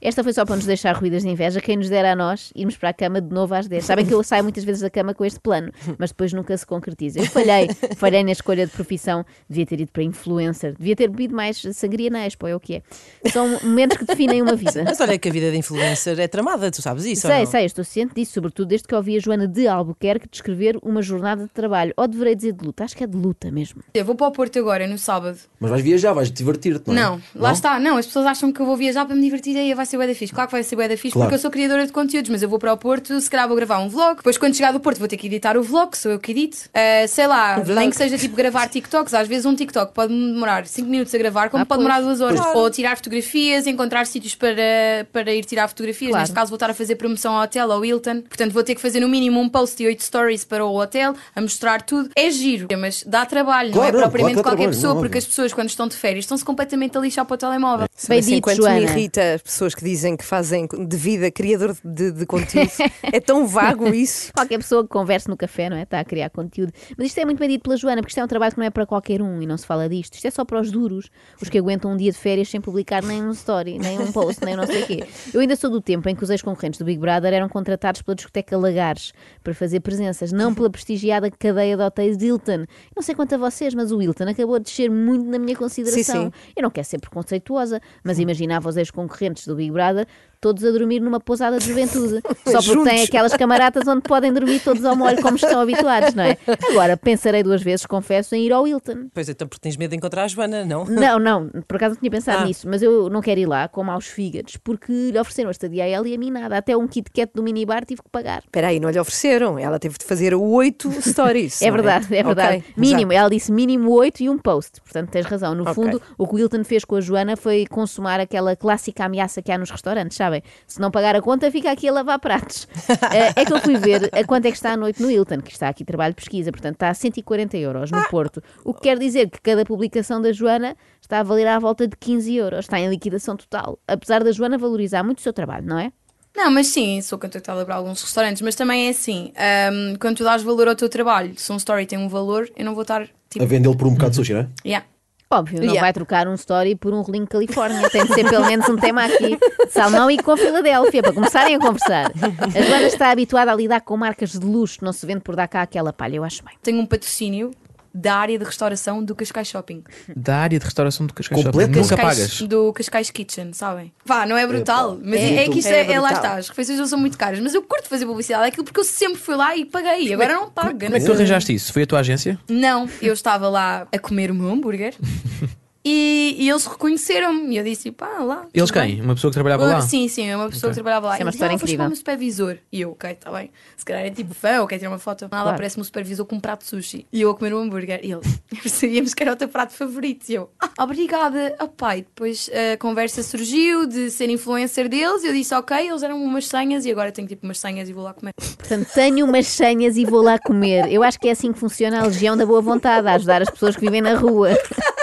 Esta 0.00 0.22
foi 0.22 0.32
só 0.32 0.44
para 0.44 0.56
nos 0.56 0.66
deixar 0.66 0.94
ruídas 0.96 1.22
de 1.22 1.28
inveja. 1.28 1.60
Quem 1.60 1.76
nos 1.76 1.88
dera 1.88 2.12
a 2.12 2.16
nós 2.16 2.52
irmos 2.54 2.76
para 2.76 2.90
a 2.90 2.92
cama 2.92 3.20
de 3.20 3.32
novo 3.32 3.54
às 3.54 3.66
10. 3.68 3.84
Sabem 3.84 4.06
que 4.06 4.12
eu 4.14 4.22
saio 4.22 4.42
muitas 4.42 4.64
vezes 4.64 4.82
da 4.82 4.90
cama 4.90 5.14
com 5.14 5.24
este 5.24 5.40
plano, 5.40 5.72
mas 5.98 6.10
depois 6.10 6.32
nunca 6.32 6.56
se 6.56 6.66
concretiza. 6.66 7.20
Eu 7.20 7.26
falhei, 7.26 7.68
falhei 7.96 8.22
na 8.24 8.32
escolha 8.32 8.66
de 8.66 8.72
profissão. 8.72 9.24
Devia 9.48 9.66
ter 9.66 9.80
ido 9.80 9.92
para 9.92 10.02
influencer, 10.02 10.74
devia 10.76 10.96
ter 10.96 11.08
bebido 11.08 11.34
mais 11.34 11.62
sangria 11.72 12.10
na 12.10 12.26
Expo, 12.26 12.46
é 12.46 12.54
o 12.54 12.60
que 12.60 12.76
é. 12.76 12.82
São 13.30 13.58
momentos 13.62 13.96
que 13.96 14.04
definem 14.04 14.42
uma 14.42 14.54
vida. 14.54 14.84
Mas 14.84 15.00
olha 15.00 15.18
que 15.18 15.28
a 15.28 15.32
vida 15.32 15.50
de 15.50 15.56
influencer 15.56 16.18
é 16.20 16.28
tramada, 16.28 16.70
tu 16.70 16.82
sabes 16.82 17.04
isso? 17.04 17.26
ou 17.26 17.32
Sei, 17.32 17.44
não? 17.44 17.50
sei, 17.50 17.64
estou 17.64 17.84
ciente 17.84 18.14
disso, 18.14 18.32
sobretudo 18.32 18.68
desde 18.68 18.86
que 18.86 18.94
ouvi 18.94 19.16
a 19.16 19.20
Joana 19.20 19.46
de 19.46 19.66
Albuquerque 19.66 20.28
descrever 20.30 20.78
uma 20.82 21.02
jornada 21.02 21.44
de 21.44 21.50
trabalho. 21.50 21.92
Ou 21.96 22.06
deverei 22.06 22.34
dizer 22.34 22.52
de 22.52 22.64
luta, 22.64 22.84
acho 22.84 22.96
que 22.96 23.04
é 23.04 23.06
de 23.06 23.16
luta 23.16 23.50
mesmo. 23.50 23.82
Eu 23.94 24.04
vou 24.04 24.14
para 24.14 24.26
o 24.26 24.32
Porto 24.32 24.58
agora, 24.58 24.86
no 24.86 24.98
sábado. 24.98 25.38
Mas 25.60 25.70
vais 25.70 25.82
viajar, 25.82 26.12
vais 26.12 26.30
divertir-te, 26.30 26.88
não 26.88 26.94
é? 26.94 27.00
Não, 27.00 27.22
lá 27.34 27.52
está, 27.52 27.78
não, 27.78 27.96
as 27.96 28.06
pessoas 28.06 28.26
acham 28.26 28.52
que 28.52 28.60
eu 28.60 28.66
vou 28.66 28.76
viajar 28.76 29.06
para 29.06 29.14
me 29.14 29.22
divertir 29.22 29.54
e 29.56 29.58
aí 29.58 29.74
vai 29.74 29.85
ser 29.86 29.96
bué 29.96 30.06
da 30.06 30.14
fixe. 30.14 30.32
Claro 30.34 30.48
que 30.48 30.52
vai 30.52 30.62
ser 30.62 30.76
bué 30.76 30.88
da 30.88 30.96
fixe 30.96 31.12
Claro. 31.12 31.26
porque 31.28 31.34
eu 31.36 31.40
sou 31.40 31.50
criadora 31.50 31.86
de 31.86 31.92
conteúdos, 31.92 32.30
mas 32.30 32.42
eu 32.42 32.48
vou 32.48 32.58
para 32.58 32.72
o 32.72 32.76
Porto, 32.76 33.18
se 33.20 33.30
calhar 33.30 33.46
vou 33.48 33.56
gravar 33.56 33.78
um 33.78 33.88
vlog, 33.88 34.16
depois 34.16 34.36
quando 34.36 34.54
chegar 34.54 34.72
do 34.72 34.80
Porto 34.80 34.98
vou 34.98 35.08
ter 35.08 35.16
que 35.16 35.26
editar 35.26 35.56
o 35.56 35.62
vlog, 35.62 35.90
que 35.92 35.98
sou 35.98 36.12
eu 36.12 36.18
que 36.18 36.32
edito. 36.32 36.58
Ah, 36.74 37.06
sei 37.08 37.26
lá, 37.26 37.62
nem 37.64 37.88
que 37.90 37.96
seja 37.96 38.18
tipo 38.18 38.36
gravar 38.36 38.68
TikToks, 38.68 39.14
às 39.14 39.26
vezes 39.26 39.46
um 39.46 39.54
TikTok 39.54 39.92
pode 39.94 40.12
demorar 40.12 40.66
5 40.66 40.88
minutos 40.88 41.14
a 41.14 41.18
gravar, 41.18 41.48
como 41.48 41.62
Ah, 41.62 41.66
pode 41.66 41.82
pois. 41.82 41.88
demorar 41.94 42.06
2 42.06 42.20
horas. 42.20 42.40
Claro. 42.40 42.58
Ou 42.58 42.70
tirar 42.70 42.96
fotografias, 42.96 43.66
encontrar 43.66 44.06
sítios 44.06 44.34
para, 44.34 45.06
para 45.12 45.32
ir 45.32 45.44
tirar 45.44 45.68
fotografias. 45.68 46.10
Claro. 46.10 46.22
Neste 46.22 46.34
caso 46.34 46.50
vou 46.50 46.56
estar 46.56 46.70
a 46.70 46.74
fazer 46.74 46.96
promoção 46.96 47.34
ao 47.34 47.44
hotel, 47.44 47.70
ao 47.72 47.84
Hilton, 47.84 48.22
portanto 48.22 48.52
vou 48.52 48.62
ter 48.64 48.74
que 48.74 48.80
fazer 48.80 49.00
no 49.00 49.08
mínimo 49.08 49.40
um 49.40 49.48
post 49.48 49.82
e 49.82 49.86
8 49.86 50.02
stories 50.02 50.44
para 50.44 50.64
o 50.64 50.76
hotel, 50.76 51.14
a 51.34 51.40
mostrar 51.40 51.82
tudo. 51.82 52.10
É 52.16 52.30
giro, 52.30 52.66
mas 52.78 53.02
dá 53.06 53.24
trabalho, 53.24 53.72
Claro, 53.72 53.92
não 53.92 53.98
é 54.00 54.02
não, 54.02 54.10
propriamente 54.10 54.34
qualquer 54.42 54.50
trabalho, 54.56 54.70
pessoa, 54.76 54.94
não, 54.94 55.00
porque 55.00 55.18
as 55.18 55.24
pessoas 55.26 55.52
quando 55.52 55.68
estão 55.68 55.86
de 55.88 55.94
férias 55.96 56.24
estão-se 56.24 56.44
completamente 56.44 56.96
a 56.96 57.00
lixar 57.00 57.24
para 57.24 57.34
o 57.34 57.38
telemóvel. 57.38 57.86
Bem 57.86 58.08
Bem 58.08 58.18
assim, 58.18 58.34
dito, 58.36 58.54
Joana. 58.56 58.76
me 58.76 58.82
irrita 58.82 59.34
as 59.34 59.42
pessoas 59.42 59.74
que 59.76 59.84
dizem 59.84 60.16
que 60.16 60.24
fazem 60.24 60.66
de 60.66 60.96
vida 60.96 61.30
criador 61.30 61.76
de, 61.84 62.10
de 62.10 62.24
conteúdo. 62.26 62.70
é 63.12 63.20
tão 63.20 63.46
vago 63.46 63.88
isso. 63.88 64.32
Qualquer 64.32 64.58
pessoa 64.58 64.82
que 64.82 64.88
converse 64.88 65.28
no 65.28 65.36
café, 65.36 65.68
não 65.68 65.76
é? 65.76 65.82
Está 65.82 66.00
a 66.00 66.04
criar 66.04 66.30
conteúdo. 66.30 66.72
Mas 66.96 67.08
isto 67.08 67.18
é 67.18 67.24
muito 67.24 67.38
bem 67.38 67.48
dito 67.48 67.62
pela 67.62 67.76
Joana, 67.76 68.00
porque 68.00 68.10
isto 68.10 68.18
é 68.18 68.24
um 68.24 68.26
trabalho 68.26 68.52
que 68.52 68.58
não 68.58 68.66
é 68.66 68.70
para 68.70 68.86
qualquer 68.86 69.20
um 69.20 69.42
e 69.42 69.46
não 69.46 69.56
se 69.56 69.66
fala 69.66 69.88
disto. 69.88 70.14
Isto 70.14 70.26
é 70.26 70.30
só 70.30 70.44
para 70.44 70.60
os 70.60 70.70
duros, 70.70 71.10
os 71.40 71.48
que 71.48 71.58
aguentam 71.58 71.92
um 71.92 71.96
dia 71.96 72.10
de 72.10 72.18
férias 72.18 72.48
sem 72.48 72.60
publicar 72.60 73.02
nem 73.02 73.22
um 73.22 73.30
story, 73.32 73.78
nem 73.78 73.98
um 73.98 74.10
post, 74.10 74.44
nem 74.44 74.56
não 74.56 74.66
sei 74.66 74.82
o 74.82 74.86
quê. 74.86 75.04
Eu 75.32 75.40
ainda 75.40 75.54
sou 75.56 75.70
do 75.70 75.80
tempo 75.80 76.08
em 76.08 76.16
que 76.16 76.24
os 76.24 76.30
ex-concorrentes 76.30 76.78
do 76.78 76.84
Big 76.84 76.98
Brother 76.98 77.34
eram 77.34 77.48
contratados 77.48 78.02
pela 78.02 78.14
discoteca 78.14 78.56
Lagares 78.56 79.12
para 79.44 79.54
fazer 79.54 79.80
presenças, 79.80 80.32
não 80.32 80.54
pela 80.54 80.70
prestigiada 80.70 81.30
cadeia 81.30 81.76
de 81.76 81.82
hotéis 81.82 82.16
de 82.16 82.26
Hilton. 82.26 82.64
Não 82.94 83.02
sei 83.02 83.14
quanto 83.14 83.34
a 83.34 83.38
vocês, 83.38 83.74
mas 83.74 83.92
o 83.92 84.00
Hilton 84.00 84.24
acabou 84.28 84.58
de 84.58 84.64
descer 84.64 84.90
muito 84.90 85.26
na 85.26 85.38
minha 85.38 85.56
consideração. 85.56 86.24
Sim, 86.24 86.32
Eu 86.56 86.62
não 86.62 86.70
quero 86.70 86.86
ser 86.86 86.98
preconceituosa, 86.98 87.80
mas 88.02 88.18
imaginava 88.18 88.68
os 88.68 88.76
ex-concorrentes 88.76 89.46
do 89.46 89.54
Big 89.54 89.65
Brother 89.70 90.06
todos 90.40 90.64
a 90.64 90.70
dormir 90.70 91.00
numa 91.00 91.20
pousada 91.20 91.58
de 91.58 91.64
juventude. 91.66 92.20
Só 92.46 92.62
porque 92.62 92.88
têm 92.90 93.02
aquelas 93.04 93.34
camaradas 93.34 93.86
onde 93.86 94.02
podem 94.02 94.32
dormir 94.32 94.60
todos 94.60 94.84
ao 94.84 94.94
molho 94.96 95.20
como 95.22 95.36
estão 95.36 95.60
habituados, 95.60 96.14
não 96.14 96.24
é? 96.24 96.36
Agora, 96.70 96.96
pensarei 96.96 97.42
duas 97.42 97.62
vezes, 97.62 97.86
confesso, 97.86 98.34
em 98.34 98.44
ir 98.44 98.52
ao 98.52 98.66
Hilton. 98.66 99.08
Pois 99.12 99.28
então, 99.28 99.46
porque 99.48 99.60
tens 99.62 99.76
medo 99.76 99.90
de 99.90 99.96
encontrar 99.96 100.24
a 100.24 100.28
Joana, 100.28 100.64
não? 100.64 100.84
Não, 101.06 101.18
não, 101.18 101.48
por 101.68 101.76
acaso 101.76 101.94
não 101.94 102.00
tinha 102.00 102.10
pensado 102.10 102.42
Ah. 102.42 102.46
nisso, 102.46 102.66
mas 102.68 102.82
eu 102.82 103.08
não 103.10 103.20
quero 103.20 103.38
ir 103.40 103.46
lá 103.46 103.68
com 103.68 103.82
maus 103.84 104.06
fígados, 104.06 104.56
porque 104.56 104.92
lhe 105.12 105.18
ofereceram 105.18 105.48
a 105.48 105.50
estadia 105.52 105.84
a 105.84 105.86
ela 105.86 106.08
e 106.08 106.14
a 106.14 106.18
mim 106.18 106.30
nada. 106.30 106.56
Até 106.56 106.76
um 106.76 106.86
Kit 106.88 107.10
Kat 107.10 107.30
do 107.34 107.42
minibar 107.42 107.84
tive 107.84 108.02
que 108.02 108.08
pagar. 108.10 108.42
Espera 108.44 108.68
aí, 108.68 108.80
não 108.80 108.90
lhe 108.90 108.98
ofereceram. 108.98 109.58
Ela 109.58 109.78
teve 109.78 109.96
de 109.98 110.04
fazer 110.04 110.34
oito 110.34 110.90
stories. 111.02 111.60
É 111.66 111.66
não 111.66 111.74
verdade, 111.74 112.14
é 112.14 112.22
verdade. 112.22 112.56
Ok, 112.58 112.74
mínimo, 112.76 113.12
ela 113.12 113.28
disse 113.28 113.50
mínimo 113.52 113.90
8 113.92 114.22
e 114.22 114.28
um 114.30 114.38
post. 114.38 114.80
Portanto, 114.80 115.10
tens 115.10 115.26
razão. 115.26 115.54
No 115.54 115.62
Ok. 115.62 115.74
fundo, 115.74 116.02
o 116.18 116.26
que 116.26 116.34
o 116.34 116.38
Hilton 116.38 116.64
fez 116.64 116.84
com 116.84 116.96
a 116.96 117.00
Joana 117.00 117.36
foi 117.36 117.66
consumar 117.66 118.20
aquela 118.20 118.54
clássica 118.56 119.04
ameaça 119.04 119.40
que 119.42 119.50
há 119.52 119.58
nos 119.58 119.70
restaurantes, 119.70 120.16
sabem? 120.26 120.42
Se 120.66 120.80
não 120.80 120.90
pagar 120.90 121.16
a 121.16 121.22
conta, 121.22 121.50
fica 121.50 121.70
aqui 121.70 121.88
a 121.88 121.92
lavar 121.92 122.18
pratos. 122.18 122.68
Eh, 123.12 123.32
é 123.36 123.44
que 123.44 123.52
eu 123.52 123.60
fui 123.60 123.76
ver 123.76 124.10
a 124.12 124.24
quanto 124.24 124.46
é 124.46 124.50
que 124.50 124.56
está 124.56 124.72
a 124.72 124.76
noite 124.76 125.00
no 125.00 125.10
Hilton, 125.10 125.40
que 125.40 125.52
está 125.52 125.68
aqui 125.68 125.84
trabalho 125.84 126.12
de 126.12 126.16
pesquisa, 126.16 126.50
portanto 126.50 126.74
está 126.74 126.90
a 126.90 126.94
140 126.94 127.56
euros 127.56 127.90
no 127.90 128.02
Porto. 128.08 128.42
O 128.64 128.74
que 128.74 128.82
quer 128.82 128.98
dizer 128.98 129.30
que 129.30 129.40
cada 129.40 129.64
publicação 129.64 130.20
da 130.20 130.32
Joana 130.32 130.76
está 131.00 131.20
a 131.20 131.22
valer 131.22 131.46
à 131.46 131.58
volta 131.58 131.86
de 131.86 131.96
15 131.96 132.34
euros. 132.34 132.60
Está 132.60 132.78
em 132.80 132.88
liquidação 132.88 133.36
total. 133.36 133.78
Apesar 133.86 134.24
da 134.24 134.32
Joana 134.32 134.58
valorizar 134.58 135.02
muito 135.02 135.18
o 135.18 135.22
seu 135.22 135.32
trabalho, 135.32 135.66
não 135.66 135.78
é? 135.78 135.92
Não, 136.36 136.50
mas 136.50 136.66
sim, 136.66 137.00
sou 137.00 137.18
contactada 137.18 137.64
para 137.64 137.76
alguns 137.76 138.02
restaurantes, 138.02 138.42
mas 138.42 138.54
também 138.54 138.88
é 138.88 138.90
assim, 138.90 139.32
ahm, 139.36 139.96
quando 139.98 140.18
tu 140.18 140.24
dás 140.24 140.42
valor 140.42 140.68
ao 140.68 140.76
teu 140.76 140.88
trabalho, 140.88 141.32
se 141.36 141.50
um 141.50 141.56
story 141.56 141.86
tem 141.86 141.98
um 141.98 142.08
valor, 142.08 142.50
eu 142.54 142.64
não 142.64 142.74
vou 142.74 142.82
estar 142.82 143.08
tipo. 143.30 143.42
A 143.42 143.48
vendê-lo 143.48 143.74
por 143.76 143.86
um 143.86 143.94
bocado 143.94 144.10
de 144.10 144.16
sushi, 144.16 144.34
não 144.34 144.40
é? 144.40 144.48
Yeah. 144.64 144.86
Óbvio, 145.28 145.58
não 145.58 145.64
Yeah. 145.64 145.80
vai 145.80 145.92
trocar 145.92 146.28
um 146.28 146.34
story 146.34 146.76
por 146.76 146.94
um 146.94 147.00
rolinho 147.00 147.26
Califórnia. 147.26 147.90
Tem 147.90 148.04
de 148.06 148.14
ser 148.14 148.28
pelo 148.30 148.46
menos 148.46 148.68
um 148.68 148.76
tema 148.76 149.04
aqui. 149.04 149.36
Salmão 149.70 150.08
e 150.10 150.18
com 150.22 150.36
Filadélfia, 150.36 151.02
para 151.02 151.12
começarem 151.12 151.56
a 151.56 151.58
conversar. 151.58 152.12
A 152.54 152.60
Joana 152.62 152.86
está 152.86 153.10
habituada 153.10 153.50
a 153.50 153.54
lidar 153.54 153.80
com 153.80 153.96
marcas 153.96 154.30
de 154.30 154.46
luxo, 154.46 154.84
não 154.84 154.92
se 154.92 155.04
vende 155.04 155.20
por 155.20 155.34
dar 155.34 155.48
cá 155.48 155.62
aquela 155.62 155.92
palha, 155.92 156.16
eu 156.16 156.22
acho 156.24 156.44
bem. 156.44 156.54
Tenho 156.62 156.78
um 156.80 156.86
patrocínio 156.86 157.50
da 157.96 158.14
área 158.16 158.38
de 158.38 158.44
restauração 158.44 159.02
do 159.02 159.14
Cascais 159.14 159.48
Shopping. 159.48 159.82
Da 160.14 160.36
área 160.36 160.58
de 160.58 160.64
restauração 160.64 161.06
do 161.06 161.14
Cascais 161.14 161.42
Completo? 161.42 161.72
Shopping. 161.72 161.80
Nunca 161.80 161.96
pagas. 161.96 162.40
Do 162.42 162.72
Cascais 162.72 163.10
Kitchen, 163.10 163.52
sabem? 163.52 163.92
Vá, 164.04 164.26
não 164.26 164.36
é 164.36 164.46
brutal, 164.46 164.98
mas 165.02 165.20
é, 165.20 165.24
É, 165.24 165.44
é 165.44 165.48
que 165.48 165.58
isto 165.60 165.68
é 165.68 165.86
é, 165.86 165.92
é 165.92 166.00
lá 166.00 166.12
está. 166.12 166.34
As 166.34 166.48
refeições 166.48 166.78
não 166.78 166.86
são 166.86 166.98
muito 166.98 167.16
caras, 167.16 167.40
mas 167.40 167.54
eu 167.54 167.62
curto 167.62 167.88
fazer 167.88 168.04
publicidade 168.04 168.44
daquilo 168.44 168.64
porque 168.64 168.80
eu 168.80 168.84
sempre 168.84 169.18
fui 169.18 169.34
lá 169.34 169.56
e 169.56 169.64
paguei. 169.64 170.12
Agora 170.12 170.34
não 170.34 170.50
pago. 170.50 170.78
Como 170.78 170.96
é 170.96 171.00
que 171.00 171.06
tu 171.06 171.12
arranjaste 171.12 171.54
isso? 171.54 171.72
Foi 171.72 171.82
a 171.82 171.86
tua 171.86 172.00
agência? 172.00 172.38
Não, 172.48 172.88
eu 173.00 173.14
estava 173.14 173.48
lá 173.48 173.86
a 173.90 173.98
comer 173.98 174.30
o 174.30 174.34
meu 174.34 174.50
hambúrguer 174.50 174.94
e, 175.88 176.34
e 176.40 176.50
eles 176.50 176.66
reconheceram-me. 176.66 177.54
E 177.54 177.58
eu 177.58 177.62
disse, 177.62 177.92
pá, 177.92 178.18
lá. 178.18 178.44
Eles 178.52 178.72
bem. 178.72 178.96
quem? 178.96 179.00
Uma 179.02 179.14
pessoa 179.14 179.30
que 179.30 179.34
trabalhava 179.34 179.64
lá? 179.66 179.80
Sim, 179.80 180.08
sim, 180.08 180.34
uma 180.34 180.48
pessoa 180.48 180.70
Ok. 180.70 180.70
que 180.70 180.74
trabalhava 180.74 181.06
lá. 181.06 181.14
Isso 181.14 181.22
é 181.22 181.24
uma 181.24 181.28
E 181.28 181.32
disse, 181.32 181.64
história 181.64 181.84
ah, 181.84 181.88
meu 181.88 181.96
supervisor. 181.96 182.56
E 182.72 182.80
eu, 182.80 182.90
ok, 182.90 183.10
está 183.12 183.30
bem. 183.30 183.52
Se 183.76 183.84
calhar 183.84 184.04
é 184.04 184.10
tipo 184.10 184.34
fã 184.34 184.60
ou 184.62 184.66
quer 184.66 184.78
tirar 184.78 184.90
uma 184.90 184.98
foto. 184.98 185.22
Nada, 185.22 185.36
Claro. 185.36 185.50
aparece-me 185.50 185.82
o 185.82 185.84
supervisor 185.84 186.26
com 186.26 186.34
um 186.36 186.40
prato 186.40 186.62
de 186.62 186.66
sushi. 186.70 187.06
E 187.12 187.20
eu 187.20 187.30
a 187.30 187.36
comer 187.36 187.54
um 187.54 187.58
hambúrguer. 187.58 188.00
E 188.02 188.10
ele, 188.10 188.20
sabíamos 188.68 189.14
que 189.14 189.22
era 189.22 189.32
o 189.32 189.36
teu 189.36 189.48
prato 189.48 189.72
favorito. 189.74 190.28
E 190.28 190.34
eu, 190.34 190.50
ah, 190.60 190.70
obrigada. 190.82 191.54
Ah, 191.56 191.68
pai, 191.68 191.98
depois 192.02 192.50
a 192.74 192.76
conversa 192.78 193.22
surgiu 193.22 193.86
de 193.86 194.10
ser 194.10 194.28
influencer 194.28 194.88
deles. 194.88 195.22
E 195.22 195.28
eu 195.28 195.32
disse, 195.32 195.54
ok, 195.54 195.88
eles 195.88 196.02
eram 196.02 196.20
umas 196.20 196.48
senhas 196.48 196.84
e 196.84 196.90
agora 196.90 197.12
tenho 197.12 197.28
tipo 197.28 197.46
umas 197.46 197.60
senhas 197.60 197.88
e 197.88 197.92
vou 197.92 198.02
lá 198.02 198.12
comer. 198.12 198.32
Portanto, 198.36 198.88
tenho 198.92 199.24
umas 199.24 199.46
senhas 199.46 199.96
e 199.96 200.04
vou 200.04 200.20
lá 200.20 200.36
comer. 200.36 200.90
Eu 200.92 201.04
acho 201.04 201.20
que 201.20 201.28
é 201.28 201.30
assim 201.30 201.52
que 201.52 201.58
funciona 201.60 202.00
a 202.00 202.06
legião 202.06 202.36
da 202.36 202.44
boa 202.44 202.60
vontade, 202.60 203.06
a 203.06 203.14
ajudar 203.14 203.40
as 203.40 203.50
pessoas 203.50 203.76
que 203.76 203.82
vivem 203.82 204.00
na 204.02 204.14
rua. 204.16 204.50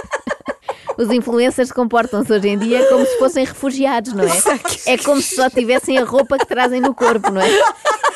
Os 0.97 1.09
influencers 1.09 1.71
comportam-se 1.71 2.31
hoje 2.31 2.49
em 2.49 2.57
dia 2.57 2.87
como 2.87 3.05
se 3.05 3.17
fossem 3.17 3.45
refugiados, 3.45 4.13
não 4.13 4.23
é? 4.23 4.29
É 4.85 4.97
como 4.97 5.21
se 5.21 5.35
só 5.35 5.49
tivessem 5.49 5.97
a 5.97 6.03
roupa 6.03 6.37
que 6.37 6.45
trazem 6.45 6.81
no 6.81 6.93
corpo, 6.93 7.31
não 7.31 7.41
é? 7.41 7.47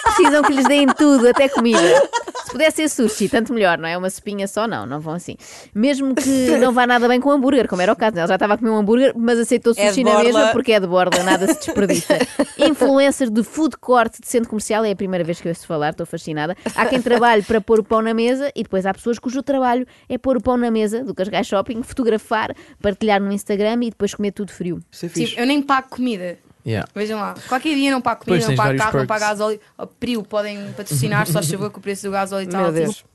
Precisam 0.03 0.43
que 0.43 0.53
lhes 0.53 0.65
deem 0.65 0.87
tudo, 0.87 1.27
até 1.27 1.49
comida. 1.49 2.09
Se 2.47 2.51
pudesse 2.53 2.87
ser 2.87 2.89
sushi, 2.89 3.27
tanto 3.27 3.53
melhor, 3.53 3.77
não 3.77 3.89
é? 3.89 3.97
Uma 3.97 4.09
sopinha 4.09 4.47
só, 4.47 4.65
não, 4.65 4.85
não 4.85 5.01
vão 5.01 5.15
assim. 5.15 5.35
Mesmo 5.75 6.15
que 6.15 6.57
não 6.57 6.71
vá 6.71 6.87
nada 6.87 7.05
bem 7.05 7.19
com 7.19 7.29
hambúrguer, 7.29 7.67
como 7.67 7.81
era 7.81 7.91
o 7.91 7.95
caso. 7.95 8.17
Ela 8.17 8.25
já 8.27 8.35
estava 8.35 8.53
a 8.53 8.57
comer 8.57 8.71
um 8.71 8.77
hambúrguer, 8.77 9.11
mas 9.17 9.37
aceitou 9.37 9.73
É 9.75 9.89
sushi 9.89 10.01
na 10.03 10.11
borla. 10.11 10.23
mesma 10.23 10.47
porque 10.53 10.71
é 10.71 10.79
de 10.79 10.87
borda, 10.87 11.21
nada 11.23 11.45
se 11.45 11.55
desperdiça. 11.59 12.17
Influencer 12.57 13.29
de 13.29 13.43
food 13.43 13.75
court 13.77 14.13
de 14.21 14.27
centro 14.27 14.49
comercial, 14.49 14.85
é 14.85 14.91
a 14.91 14.95
primeira 14.95 15.25
vez 15.25 15.41
que 15.41 15.47
eu 15.47 15.51
ouço 15.51 15.67
falar, 15.67 15.89
estou 15.89 16.05
fascinada. 16.05 16.55
Há 16.73 16.85
quem 16.85 17.01
trabalhe 17.01 17.43
para 17.43 17.59
pôr 17.59 17.79
o 17.79 17.83
pão 17.83 18.01
na 18.01 18.13
mesa 18.13 18.49
e 18.55 18.63
depois 18.63 18.85
há 18.85 18.93
pessoas 18.93 19.19
cujo 19.19 19.43
trabalho 19.43 19.85
é 20.07 20.17
pôr 20.17 20.37
o 20.37 20.41
pão 20.41 20.55
na 20.55 20.71
mesa 20.71 21.03
do 21.03 21.13
Cascais 21.13 21.47
Shopping, 21.47 21.83
fotografar, 21.83 22.55
partilhar 22.81 23.21
no 23.21 23.31
Instagram 23.31 23.83
e 23.83 23.89
depois 23.89 24.13
comer 24.13 24.31
tudo 24.31 24.53
frio. 24.53 24.79
Isso 24.89 25.05
é 25.05 25.09
fixe. 25.09 25.25
Tipo, 25.31 25.41
eu 25.41 25.45
nem 25.45 25.61
pago 25.61 25.89
comida. 25.89 26.37
Yeah. 26.67 26.87
Vejam 26.93 27.17
lá, 27.19 27.33
qualquer 27.47 27.75
dia 27.75 27.89
não 27.91 28.01
pago 28.01 28.23
Pois, 28.25 28.43
comida, 28.43 28.43
não 28.43 28.47
tens 28.49 28.57
pago 28.57 28.77
carro, 28.77 28.99
não 28.99 29.07
perks. 29.07 29.23
pago 29.23 29.31
gasóleo. 29.31 29.59
Oh, 29.77 29.87
Prio, 29.87 30.21
podem 30.23 30.71
patrocinar, 30.75 31.25
só 31.25 31.41
favor 31.41 31.71
que 31.71 31.77
o 31.79 31.81
preço 31.81 32.03
do 32.07 32.11
gasóleo 32.11 32.45
está 32.45 32.57
Meu 32.57 32.67
altíssimo. 32.67 32.91
Deus. 32.93 33.05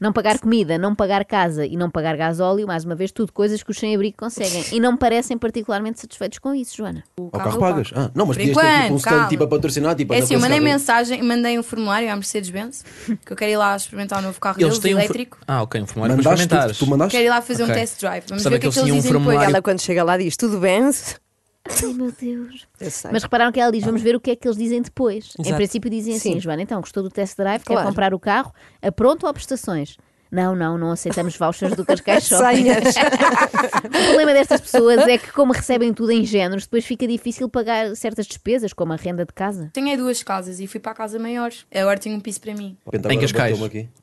Não 0.00 0.12
pagar 0.12 0.40
comida, 0.40 0.76
não 0.78 0.96
pagar 0.96 1.24
casa 1.24 1.64
e 1.64 1.76
não 1.76 1.88
pagar 1.88 2.16
gasóleo, 2.16 2.66
mais 2.66 2.84
uma 2.84 2.94
vez, 2.96 3.12
tudo 3.12 3.32
coisas 3.32 3.62
que 3.62 3.70
os 3.70 3.78
sem-abrigo 3.78 4.16
conseguem. 4.16 4.64
E 4.72 4.80
não 4.80 4.92
me 4.92 4.98
parecem 4.98 5.38
particularmente 5.38 6.00
satisfeitos 6.00 6.40
com 6.40 6.52
isso, 6.52 6.76
Joana. 6.76 7.04
O 7.16 7.30
carro 7.30 7.52
eu 7.56 7.60
pagas? 7.60 7.92
Ah, 7.94 8.10
não, 8.12 8.26
mas 8.26 8.36
podias 8.36 8.56
ter 8.56 8.62
tipo 8.62 8.72
um 8.72 8.84
enquanto, 8.86 8.98
stand 8.98 9.28
tipo 9.28 9.44
a 9.44 9.46
patrocinar, 9.48 9.94
tipo 9.94 10.12
É 10.12 10.18
assim, 10.18 10.28
com 10.28 10.34
eu 10.34 10.40
mandei 10.40 10.58
carro 10.58 10.66
aí. 10.66 10.72
mensagem, 10.72 11.22
mandei 11.22 11.56
um 11.58 11.62
formulário 11.62 12.10
à 12.10 12.16
Mercedes-Benz 12.16 12.84
que 13.24 13.32
eu 13.32 13.36
quero 13.36 13.52
ir 13.52 13.56
lá 13.56 13.76
experimentar 13.76 14.18
o 14.18 14.22
novo 14.22 14.40
carro 14.40 14.56
Eles 14.58 14.78
deles, 14.78 14.80
têm 14.80 14.94
um. 14.94 14.98
elétrico. 14.98 15.38
Ah, 15.46 15.62
ok, 15.62 15.80
um 15.80 15.86
formulário 15.86 16.16
para 16.16 16.24
Mandaste, 16.24 16.42
experimentares. 16.46 16.78
tu, 16.78 16.84
tu 16.84 16.90
mandaste? 16.90 17.10
Quero 17.12 17.24
ir 17.24 17.30
lá 17.30 17.42
fazer 17.42 17.62
Ok. 17.62 17.74
um 17.74 17.78
test 17.78 18.00
drive. 18.00 18.24
Vamos 18.28 18.42
Sabe 18.42 18.52
ver 18.54 18.56
o 18.56 18.60
que 18.60 18.66
é 18.66 18.70
que 18.70 18.78
eles 18.78 18.90
um 18.90 18.96
dizem 18.96 19.02
depois. 19.12 19.24
formulário- 19.24 19.50
Ela, 19.54 19.62
quando 19.62 19.80
chega 19.80 20.02
lá, 20.02 20.16
diz 20.16 20.36
tudo 20.36 20.58
bem. 20.58 20.90
Ai 21.64 21.92
meu 21.94 22.12
Deus. 22.12 22.66
Mas 23.12 23.22
repararam 23.22 23.52
que 23.52 23.60
ela 23.60 23.70
diz: 23.72 23.84
vamos 23.84 24.02
ver 24.02 24.16
o 24.16 24.20
que 24.20 24.30
é 24.32 24.36
que 24.36 24.46
eles 24.46 24.56
dizem 24.56 24.82
depois. 24.82 25.32
Em 25.38 25.42
Exato. 25.42 25.56
princípio, 25.56 25.90
dizem 25.90 26.14
assim: 26.16 26.32
Sim. 26.34 26.40
Joana, 26.40 26.62
então 26.62 26.80
gostou 26.80 27.02
do 27.02 27.08
test 27.10 27.36
drive, 27.36 27.62
quer 27.62 27.74
Claro. 27.74 27.88
comprar 27.88 28.12
o 28.14 28.18
carro, 28.18 28.52
a 28.80 28.90
pronto 28.90 29.24
ou 29.24 29.28
a 29.30 29.32
prestações? 29.34 29.96
Não, 30.32 30.56
não, 30.56 30.78
não 30.78 30.90
aceitamos 30.92 31.36
vouchers 31.36 31.76
do 31.76 31.84
Cascais 31.86 32.26
Shopping. 32.26 32.64
O 33.84 34.04
problema 34.06 34.32
destas 34.32 34.60
pessoas 34.60 34.98
é 35.06 35.18
que, 35.18 35.30
como 35.32 35.52
recebem 35.52 35.92
tudo 35.92 36.10
em 36.12 36.24
géneros, 36.24 36.64
depois 36.64 36.84
fica 36.84 37.06
difícil 37.06 37.48
pagar 37.48 37.94
certas 37.96 38.26
despesas, 38.26 38.72
como 38.72 38.92
a 38.92 38.96
renda 38.96 39.24
de 39.24 39.32
casa. 39.32 39.70
Tenho 39.72 39.88
aí 39.88 39.96
duas 39.96 40.22
casas 40.22 40.58
e 40.60 40.66
fui 40.66 40.80
para 40.80 40.92
a 40.92 40.94
casa 40.94 41.18
maior. 41.18 41.50
Agora 41.74 41.98
tenho 41.98 42.16
um 42.16 42.20
piso 42.20 42.40
para 42.40 42.54
mim. 42.54 42.76
Repente 42.90 43.12
Em 43.14 43.20
Cascais. 43.20 43.58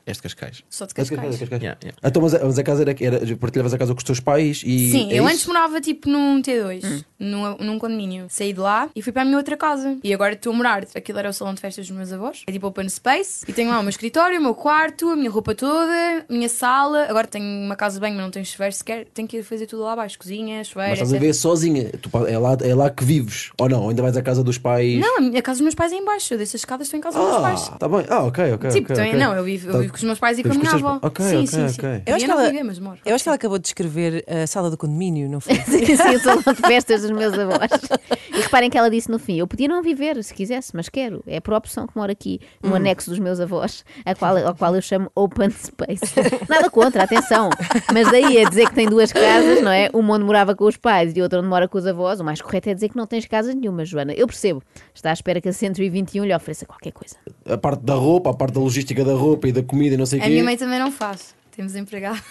Este 0.05 0.23
Cascais. 0.23 0.63
Só 0.69 0.85
de 0.85 0.93
Cascais, 0.93 1.19
Cascais. 1.39 1.61
Yeah, 1.61 1.77
yeah. 1.83 1.97
Então, 2.03 2.21
mas, 2.21 2.35
a- 2.35 2.45
mas 2.45 2.59
a 2.59 2.63
casa 2.63 2.81
era, 2.83 2.95
era 2.99 3.37
partilhavas 3.37 3.73
a 3.73 3.77
casa 3.77 3.93
com 3.93 3.97
os 3.97 4.03
teus 4.03 4.19
pais 4.19 4.61
e. 4.65 4.91
Sim, 4.91 5.11
é 5.11 5.15
eu 5.19 5.23
isso? 5.23 5.33
antes 5.33 5.45
morava 5.47 5.81
tipo 5.81 6.09
num 6.09 6.41
T2, 6.41 6.83
Hum. 6.85 7.01
num, 7.19 7.57
num 7.57 7.79
condomínio. 7.79 8.27
Saí 8.29 8.53
de 8.53 8.59
lá 8.59 8.89
e 8.95 9.01
fui 9.01 9.11
para 9.11 9.23
a 9.23 9.25
minha 9.25 9.37
outra 9.37 9.57
casa. 9.57 9.97
E 10.03 10.13
agora 10.13 10.33
estou 10.33 10.53
a 10.53 10.55
morar. 10.55 10.83
Aquilo 10.95 11.19
era 11.19 11.29
o 11.29 11.33
salão 11.33 11.53
de 11.53 11.61
festas 11.61 11.87
dos 11.87 11.95
meus 11.95 12.11
avós. 12.13 12.43
É 12.47 12.51
tipo 12.51 12.67
open 12.67 12.87
space. 12.89 13.43
E 13.47 13.53
tenho 13.53 13.69
lá 13.71 13.79
o 13.79 13.83
meu 13.83 13.89
escritório, 13.89 14.39
o 14.39 14.43
meu 14.43 14.53
quarto, 14.55 15.09
a 15.09 15.15
minha 15.15 15.29
roupa 15.29 15.53
toda, 15.55 16.18
a 16.27 16.33
minha 16.33 16.49
sala. 16.49 17.05
Agora 17.09 17.27
tenho 17.27 17.45
uma 17.65 17.75
casa 17.75 17.95
de 17.95 18.01
banho, 18.01 18.15
mas 18.15 18.23
não 18.23 18.31
tenho 18.31 18.45
chuveiro 18.45 18.73
sequer. 18.75 19.05
Tenho 19.13 19.27
que 19.27 19.37
ir 19.37 19.43
fazer 19.43 19.65
tudo 19.67 19.83
lá 19.83 19.93
abaixo: 19.93 20.17
cozinha, 20.17 20.63
chuveiro, 20.63 20.89
Mas 20.91 20.99
estás 20.99 21.13
a 21.13 21.15
etc. 21.15 21.27
ver 21.27 21.33
sozinha. 21.33 21.89
Tu 22.01 22.09
é, 22.27 22.37
lá, 22.37 22.57
é 22.61 22.75
lá 22.75 22.89
que 22.89 23.03
vives. 23.03 23.51
Ou 23.59 23.69
não? 23.69 23.89
Ainda 23.89 24.01
vais 24.01 24.15
à 24.17 24.21
casa 24.21 24.43
dos 24.43 24.57
pais. 24.57 24.99
Não, 24.99 25.17
a 25.35 25.37
a 25.37 25.41
casa 25.41 25.57
dos 25.57 25.61
meus 25.61 25.75
pais 25.75 25.91
é 25.91 25.95
em 25.95 26.05
baixo. 26.05 26.33
Eu 26.33 26.37
desço 26.37 26.55
as 26.55 26.61
escadas, 26.61 26.87
estou 26.87 26.97
em 26.97 27.01
casa 27.01 27.17
dos 27.19 27.27
meus 27.29 27.41
pais. 27.41 27.69
Ah, 27.73 27.77
tá 27.77 27.87
bem. 27.87 28.05
Ah, 28.09 28.23
ok, 28.23 28.53
ok. 28.53 28.69
Tipo, 28.71 28.91
ok, 28.93 28.95
então, 28.95 29.05
ok. 29.05 29.19
não, 29.19 29.35
eu 29.35 29.43
vivo, 29.43 29.67
eu 29.69 29.73
Tá- 29.73 29.79
vivo 29.79 29.91
com 29.93 29.97
os 29.97 30.03
meus 30.03 30.19
pais 30.19 30.39
e 30.39 30.43
com 30.43 30.51
a 30.51 30.55
minha 30.55 30.71
avó. 30.71 30.99
ok, 31.01 31.25
sim, 31.25 31.35
ok, 31.37 31.47
sim, 31.47 31.67
sim. 31.69 31.81
Eu 32.05 32.15
acho, 32.15 32.25
que 32.25 32.31
não 32.31 32.39
ela, 32.39 32.49
viver, 32.49 32.63
mas 32.63 32.79
moro. 32.79 32.97
eu 33.05 33.15
acho 33.15 33.23
que 33.23 33.29
ela 33.29 33.35
acabou 33.35 33.57
de 33.57 33.63
descrever 33.63 34.25
a 34.27 34.47
sala 34.47 34.69
do 34.69 34.77
condomínio, 34.77 35.29
não 35.29 35.39
foi? 35.39 35.55
Sim, 35.69 35.85
sim, 35.95 36.15
o 36.15 36.19
salão 36.19 36.41
de 36.41 36.55
festas 36.61 37.01
dos 37.01 37.11
meus 37.11 37.37
avós. 37.37 37.69
E 38.33 38.41
reparem 38.41 38.69
que 38.69 38.77
ela 38.77 38.89
disse 38.89 39.09
no 39.09 39.19
fim: 39.19 39.37
eu 39.37 39.47
podia 39.47 39.67
não 39.67 39.81
viver 39.81 40.23
se 40.23 40.33
quisesse, 40.33 40.71
mas 40.75 40.87
quero. 40.87 41.23
É 41.27 41.39
por 41.39 41.53
opção 41.53 41.85
que 41.87 41.95
moro 41.97 42.11
aqui, 42.11 42.39
no 42.63 42.73
anexo 42.75 43.09
dos 43.09 43.19
meus 43.19 43.39
avós, 43.39 43.83
a 44.05 44.15
qual, 44.15 44.37
ao 44.37 44.55
qual 44.55 44.75
eu 44.75 44.81
chamo 44.81 45.11
Open 45.15 45.49
Space. 45.49 46.08
Nada 46.47 46.69
contra, 46.69 47.03
atenção. 47.03 47.49
Mas 47.93 48.09
daí 48.11 48.43
a 48.43 48.49
dizer 48.49 48.69
que 48.69 48.75
tem 48.75 48.87
duas 48.87 49.11
casas, 49.11 49.61
não 49.61 49.71
é? 49.71 49.89
Uma 49.93 50.15
onde 50.15 50.25
morava 50.25 50.55
com 50.55 50.65
os 50.65 50.77
pais 50.77 51.15
e 51.15 51.21
outra 51.21 51.39
onde 51.39 51.47
mora 51.47 51.67
com 51.67 51.77
os 51.77 51.85
avós, 51.87 52.19
o 52.19 52.23
mais 52.23 52.41
correto 52.41 52.69
é 52.69 52.73
dizer 52.73 52.89
que 52.89 52.97
não 52.97 53.05
tens 53.07 53.25
casa 53.25 53.53
nenhuma, 53.53 53.85
Joana. 53.85 54.13
Eu 54.13 54.27
percebo. 54.27 54.61
Está 54.93 55.09
à 55.09 55.13
espera 55.13 55.39
que 55.41 55.49
a 55.49 55.53
121 55.53 56.25
lhe 56.25 56.35
ofereça 56.35 56.65
qualquer 56.65 56.91
coisa. 56.91 57.15
A 57.47 57.57
parte 57.57 57.81
da 57.83 57.95
roupa, 57.95 58.29
a 58.29 58.33
parte 58.33 58.53
da 58.53 58.59
logística 58.59 59.03
da 59.03 59.13
roupa 59.13 59.47
e 59.47 59.51
da 59.51 59.63
comida 59.63 59.95
e 59.95 59.97
não 59.97 60.05
sei 60.05 60.19
o 60.19 60.21
A 60.21 60.25
quê. 60.25 60.31
minha 60.31 60.43
mãe 60.43 60.57
também 60.57 60.79
não 60.79 60.91
faz. 60.91 61.33
Temos 61.55 61.75
empregado. 61.75 62.21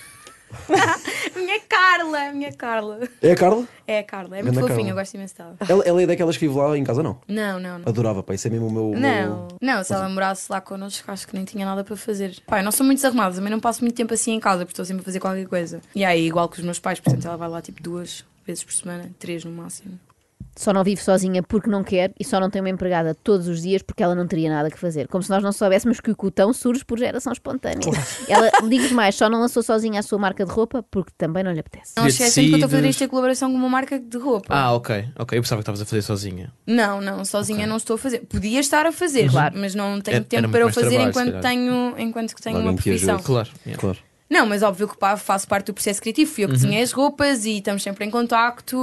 minha 1.36 1.60
Carla, 1.60 2.32
minha 2.32 2.52
Carla. 2.52 3.00
É 3.22 3.32
a 3.32 3.36
Carla? 3.36 3.64
É 3.86 3.98
a 4.00 4.02
Carla, 4.04 4.38
é 4.38 4.42
muito 4.42 4.54
Ganda 4.56 4.68
fofinha, 4.68 4.90
eu 4.92 4.94
gosto 4.94 5.14
imenso 5.14 5.34
dela. 5.36 5.56
Ela, 5.68 5.84
ela 5.84 6.02
é 6.02 6.06
daquelas 6.06 6.36
que 6.36 6.46
vive 6.46 6.58
lá 6.58 6.76
em 6.76 6.84
casa, 6.84 7.02
não? 7.02 7.18
Não, 7.28 7.58
não, 7.60 7.78
não. 7.78 7.88
Adorava, 7.88 8.22
pá, 8.22 8.34
isso 8.34 8.46
é 8.46 8.50
mesmo 8.50 8.66
o 8.66 8.70
meu. 8.72 8.90
Não, 9.00 9.46
meu- 9.46 9.48
não, 9.60 9.84
se 9.84 9.92
ela 9.92 10.08
morasse 10.08 10.50
lá 10.50 10.60
connosco, 10.60 11.10
acho 11.10 11.26
que 11.26 11.34
nem 11.34 11.44
tinha 11.44 11.64
nada 11.64 11.84
para 11.84 11.96
fazer. 11.96 12.36
Pai, 12.46 12.62
não 12.62 12.72
sou 12.72 12.84
muito 12.84 12.98
desarrumada, 12.98 13.34
também 13.34 13.50
não 13.50 13.60
passo 13.60 13.82
muito 13.82 13.94
tempo 13.96 14.12
assim 14.14 14.32
em 14.32 14.40
casa, 14.40 14.58
porque 14.60 14.72
estou 14.72 14.84
sempre 14.84 15.02
a 15.02 15.04
fazer 15.04 15.20
qualquer 15.20 15.46
coisa. 15.46 15.80
E 15.94 16.04
aí, 16.04 16.26
igual 16.26 16.48
que 16.48 16.58
os 16.58 16.64
meus 16.64 16.78
pais, 16.78 17.00
portanto, 17.00 17.26
ela 17.26 17.36
vai 17.36 17.48
lá 17.48 17.60
tipo 17.62 17.82
duas 17.82 18.24
vezes 18.46 18.64
por 18.64 18.72
semana, 18.72 19.10
três 19.18 19.44
no 19.44 19.50
máximo. 19.52 19.98
Só 20.58 20.72
não 20.72 20.82
vive 20.82 21.00
sozinha 21.00 21.40
porque 21.40 21.70
não 21.70 21.84
quer 21.84 22.12
e 22.18 22.24
só 22.24 22.40
não 22.40 22.50
tem 22.50 22.60
uma 22.60 22.68
empregada 22.68 23.14
todos 23.14 23.46
os 23.46 23.62
dias 23.62 23.80
porque 23.80 24.02
ela 24.02 24.12
não 24.14 24.26
teria 24.26 24.50
nada 24.50 24.68
que 24.70 24.76
fazer. 24.78 25.06
Como 25.06 25.22
se 25.22 25.30
nós 25.30 25.40
não 25.40 25.52
soubéssemos 25.52 26.00
que 26.00 26.10
o 26.10 26.16
cotão 26.16 26.52
surge 26.52 26.84
por 26.84 26.98
geração 26.98 27.32
espontânea. 27.32 27.78
Ela, 28.28 28.50
digo 28.68 28.92
mais, 28.92 29.14
só 29.14 29.28
não 29.30 29.38
lançou 29.38 29.62
sozinha 29.62 30.00
a 30.00 30.02
sua 30.02 30.18
marca 30.18 30.44
de 30.44 30.50
roupa 30.50 30.82
porque 30.90 31.12
também 31.16 31.44
não 31.44 31.52
lhe 31.52 31.60
apetece. 31.60 31.92
Não 31.96 32.02
De 32.04 32.10
esquecem 32.10 32.46
que 32.46 32.50
eu 32.50 32.56
estou 32.56 32.66
a 32.66 32.70
fazer 32.70 32.88
isto 32.88 33.04
em 33.04 33.08
colaboração 33.08 33.52
com 33.52 33.56
uma 33.56 33.68
marca 33.68 34.00
de 34.00 34.18
roupa. 34.18 34.46
Ah, 34.52 34.72
ok. 34.72 35.08
Ok, 35.16 35.38
eu 35.38 35.42
pensava 35.42 35.60
que 35.60 35.62
estavas 35.62 35.80
a 35.80 35.84
fazer 35.84 36.02
sozinha. 36.02 36.52
Não, 36.66 37.00
não, 37.00 37.24
sozinha 37.24 37.64
não 37.64 37.76
estou 37.76 37.94
a 37.94 37.98
fazer. 37.98 38.20
Podia 38.28 38.58
estar 38.58 38.84
a 38.84 38.90
fazer, 38.90 39.30
Claro. 39.30 39.54
mas 39.56 39.76
não 39.76 40.00
tenho 40.00 40.16
Era- 40.16 40.24
tempo 40.24 40.48
para 40.48 40.64
mais 40.64 40.74
fazer 40.74 40.88
trabalho, 40.88 41.10
enquanto 41.10 41.40
tenho, 41.40 41.94
enquanto 41.98 42.34
que 42.34 42.42
tenho 42.42 42.56
Alguém 42.56 42.70
uma 42.72 42.76
profissão. 42.76 43.18
Claro. 43.20 43.48
yeah. 43.64 43.80
Claro. 43.80 43.98
Não, 44.30 44.44
mas 44.46 44.62
óbvio 44.62 44.86
que 44.88 44.96
pá, 44.96 45.16
faço 45.16 45.48
parte 45.48 45.66
do 45.66 45.74
processo 45.74 46.00
criativo. 46.00 46.30
Fui 46.30 46.44
eu 46.44 46.48
que 46.48 46.54
Uhum. 46.54 46.60
desenhei 46.60 46.82
as 46.82 46.92
roupas 46.92 47.44
e 47.46 47.58
estamos 47.58 47.82
sempre 47.82 48.04
em 48.04 48.10
contacto 48.10 48.82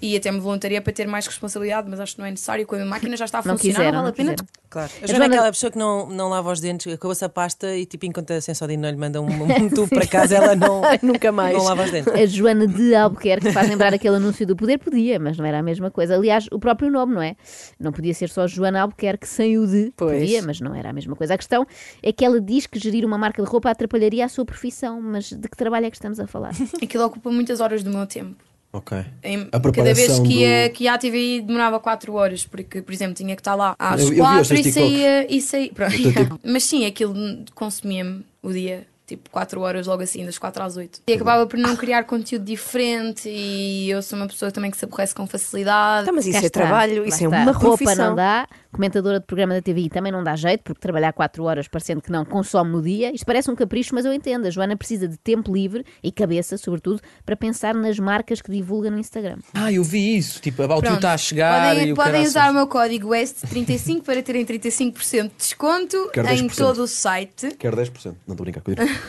e 0.00 0.16
até 0.16 0.30
me 0.30 0.38
voluntaria 0.38 0.80
para 0.82 0.92
ter 0.92 1.06
mais 1.08 1.26
responsabilidade, 1.26 1.88
mas 1.90 1.98
acho 1.98 2.14
que 2.14 2.20
não 2.20 2.26
é 2.26 2.30
necessário. 2.30 2.66
Quando 2.66 2.82
a 2.82 2.86
máquina 2.86 3.16
já 3.16 3.24
está 3.24 3.38
a 3.38 3.42
Não 3.44 3.54
funcionar, 3.56 3.76
quiseram, 3.78 3.92
não 3.92 4.02
vale 4.02 4.10
a 4.10 4.12
pena. 4.12 4.30
quiseram. 4.34 4.48
Claro. 4.70 4.90
A 5.00 5.04
A 5.04 5.06
Joana 5.08 5.24
é 5.24 5.28
aquela 5.28 5.50
pessoa 5.52 5.70
que 5.70 5.78
não, 5.78 6.06
não 6.10 6.28
lava 6.28 6.50
os 6.52 6.60
dentes, 6.60 6.92
acabou-se 6.92 7.24
a 7.24 7.28
pasta 7.28 7.76
e 7.76 7.86
tipo, 7.86 8.06
enquanto 8.06 8.32
a 8.32 8.40
Sensodino 8.40 8.82
não 8.82 8.90
lhe 8.90 8.96
manda 8.96 9.20
um, 9.22 9.26
um 9.26 9.68
tubo 9.70 9.88
para 9.88 10.06
casa, 10.06 10.34
ela 10.36 10.54
não, 10.56 10.82
Nunca 11.02 11.30
mais. 11.32 11.56
não 11.56 11.64
lava 11.64 11.84
os 11.84 11.90
dentes. 11.92 12.12
A 12.12 12.26
Joana 12.26 12.66
de 12.66 12.94
Albuquerque 12.94 13.52
faz 13.52 13.68
lembrar 13.68 13.94
aquele 13.94 14.16
anúncio 14.16 14.44
do 14.46 14.54
poder, 14.56 14.78
podia, 14.78 15.18
mas 15.18 15.38
não 15.38 15.44
era 15.46 15.58
a 15.60 15.62
mesma 15.62 15.90
coisa. 15.92 16.16
Aliás, 16.16 16.46
o 16.52 16.58
próprio 16.58 16.90
nome, 16.90 17.14
não 17.14 17.22
é? 17.22 17.36
Não 17.80 17.92
podia 17.92 18.12
ser 18.14 18.28
só 18.28 18.46
Joana 18.48 18.82
Albuquerque 18.82 19.28
sem 19.28 19.58
o 19.58 19.66
de. 19.66 19.92
Pois. 19.96 20.18
Podia, 20.20 20.42
mas 20.42 20.60
não 20.60 20.74
era 20.74 20.90
a 20.90 20.92
mesma 20.92 21.14
coisa. 21.16 21.34
A 21.34 21.38
questão 21.38 21.64
é 22.02 22.12
que 22.12 22.24
ela 22.24 22.40
diz 22.40 22.66
que 22.66 22.78
gerir 22.78 23.04
uma 23.06 23.16
marca 23.16 23.42
de 23.42 23.48
roupa 23.48 23.70
atrapalharia 23.70 24.24
a 24.24 24.28
sua 24.28 24.44
profissão, 24.44 24.83
mas 25.00 25.30
de 25.32 25.48
que 25.48 25.56
trabalho 25.56 25.86
é 25.86 25.90
que 25.90 25.96
estamos 25.96 26.18
a 26.20 26.26
falar? 26.26 26.52
Aquilo 26.82 27.04
ocupa 27.04 27.30
muitas 27.30 27.60
horas 27.60 27.82
do 27.82 27.90
meu 27.90 28.06
tempo. 28.06 28.36
Ok. 28.72 28.98
Em- 29.22 29.42
A 29.52 29.60
cada 29.60 29.60
vez 29.60 29.72
preparação 29.96 30.24
que 30.24 30.32
ia, 30.40 30.68
do- 30.68 30.72
que 30.72 30.84
ia 30.84 30.94
à 30.94 30.98
TVI 30.98 31.42
demorava 31.42 31.78
4 31.78 32.12
horas, 32.14 32.44
porque, 32.44 32.82
por 32.82 32.92
exemplo, 32.92 33.14
tinha 33.14 33.36
que 33.36 33.40
estar 33.40 33.54
lá 33.54 33.76
às 33.78 34.00
Eu- 34.00 34.06
eu 34.08 34.14
vi 34.14 34.20
os 34.20 34.26
4 34.26 34.48
teus 34.48 34.66
e 34.66 34.72
saía. 34.72 35.32
E 35.32 35.40
saía 35.40 35.72
pronto, 35.72 35.94
O 35.94 35.96
teu 36.02 36.10
yeah. 36.10 36.38
Mas 36.44 36.64
sim, 36.64 36.84
aquilo 36.84 37.14
consumia-me 37.54 38.24
o 38.42 38.52
dia. 38.52 38.86
Tipo, 39.14 39.30
4 39.30 39.60
horas 39.60 39.86
logo 39.86 40.02
assim, 40.02 40.24
das 40.26 40.38
4 40.38 40.62
às 40.64 40.76
8. 40.76 41.02
E 41.06 41.12
acabava 41.12 41.46
por 41.46 41.56
não 41.56 41.76
criar 41.76 42.02
conteúdo 42.02 42.44
diferente. 42.44 43.28
E 43.28 43.88
eu 43.88 44.02
sou 44.02 44.18
uma 44.18 44.26
pessoa 44.26 44.50
também 44.50 44.70
que 44.72 44.76
se 44.76 44.84
aborrece 44.84 45.14
com 45.14 45.24
facilidade. 45.24 46.06
Tá, 46.06 46.12
mas 46.12 46.26
isso 46.26 46.32
Cá 46.38 46.42
é 46.42 46.46
está, 46.46 46.60
trabalho, 46.60 47.02
lá 47.02 47.08
isso 47.08 47.22
é 47.22 47.26
está. 47.26 47.42
uma 47.42 47.52
Roupa 47.52 47.76
profissão. 47.84 48.08
não 48.08 48.16
dá, 48.16 48.48
comentadora 48.72 49.20
de 49.20 49.26
programa 49.26 49.54
da 49.54 49.62
TVI 49.62 49.88
também 49.88 50.10
não 50.10 50.24
dá 50.24 50.34
jeito, 50.34 50.62
porque 50.64 50.80
trabalhar 50.80 51.12
4 51.12 51.44
horas 51.44 51.68
parecendo 51.68 52.02
que 52.02 52.10
não 52.10 52.24
consome 52.24 52.72
no 52.72 52.82
dia. 52.82 53.14
Isto 53.14 53.24
parece 53.24 53.48
um 53.50 53.54
capricho, 53.54 53.94
mas 53.94 54.04
eu 54.04 54.12
entendo. 54.12 54.46
A 54.46 54.50
Joana 54.50 54.76
precisa 54.76 55.06
de 55.06 55.16
tempo 55.16 55.54
livre 55.54 55.84
e 56.02 56.10
cabeça, 56.10 56.58
sobretudo, 56.58 57.00
para 57.24 57.36
pensar 57.36 57.72
nas 57.74 57.98
marcas 58.00 58.42
que 58.42 58.50
divulga 58.50 58.90
no 58.90 58.98
Instagram. 58.98 59.36
Ah, 59.54 59.70
eu 59.72 59.84
vi 59.84 60.16
isso. 60.16 60.40
Tipo, 60.40 60.64
a 60.64 60.66
Baltiu 60.66 60.82
Pronto. 60.88 60.96
está 60.96 61.12
a 61.12 61.18
chegar 61.18 61.68
podem 61.68 61.88
e 61.88 61.92
o 61.92 61.94
podem 61.94 62.12
caraças. 62.12 62.30
usar 62.30 62.50
o 62.50 62.54
meu 62.54 62.66
código 62.66 63.10
WEST35 63.10 64.02
para 64.02 64.22
terem 64.22 64.44
35% 64.44 65.22
de 65.22 65.28
desconto 65.38 66.10
Quero 66.12 66.28
em 66.30 66.48
10%. 66.48 66.56
todo 66.56 66.78
o 66.82 66.86
site. 66.88 67.54
Quero 67.58 67.76
10%. 67.76 68.14
Não 68.26 68.34
estou 68.34 68.34
a 68.34 68.36
brincar. 68.42 68.62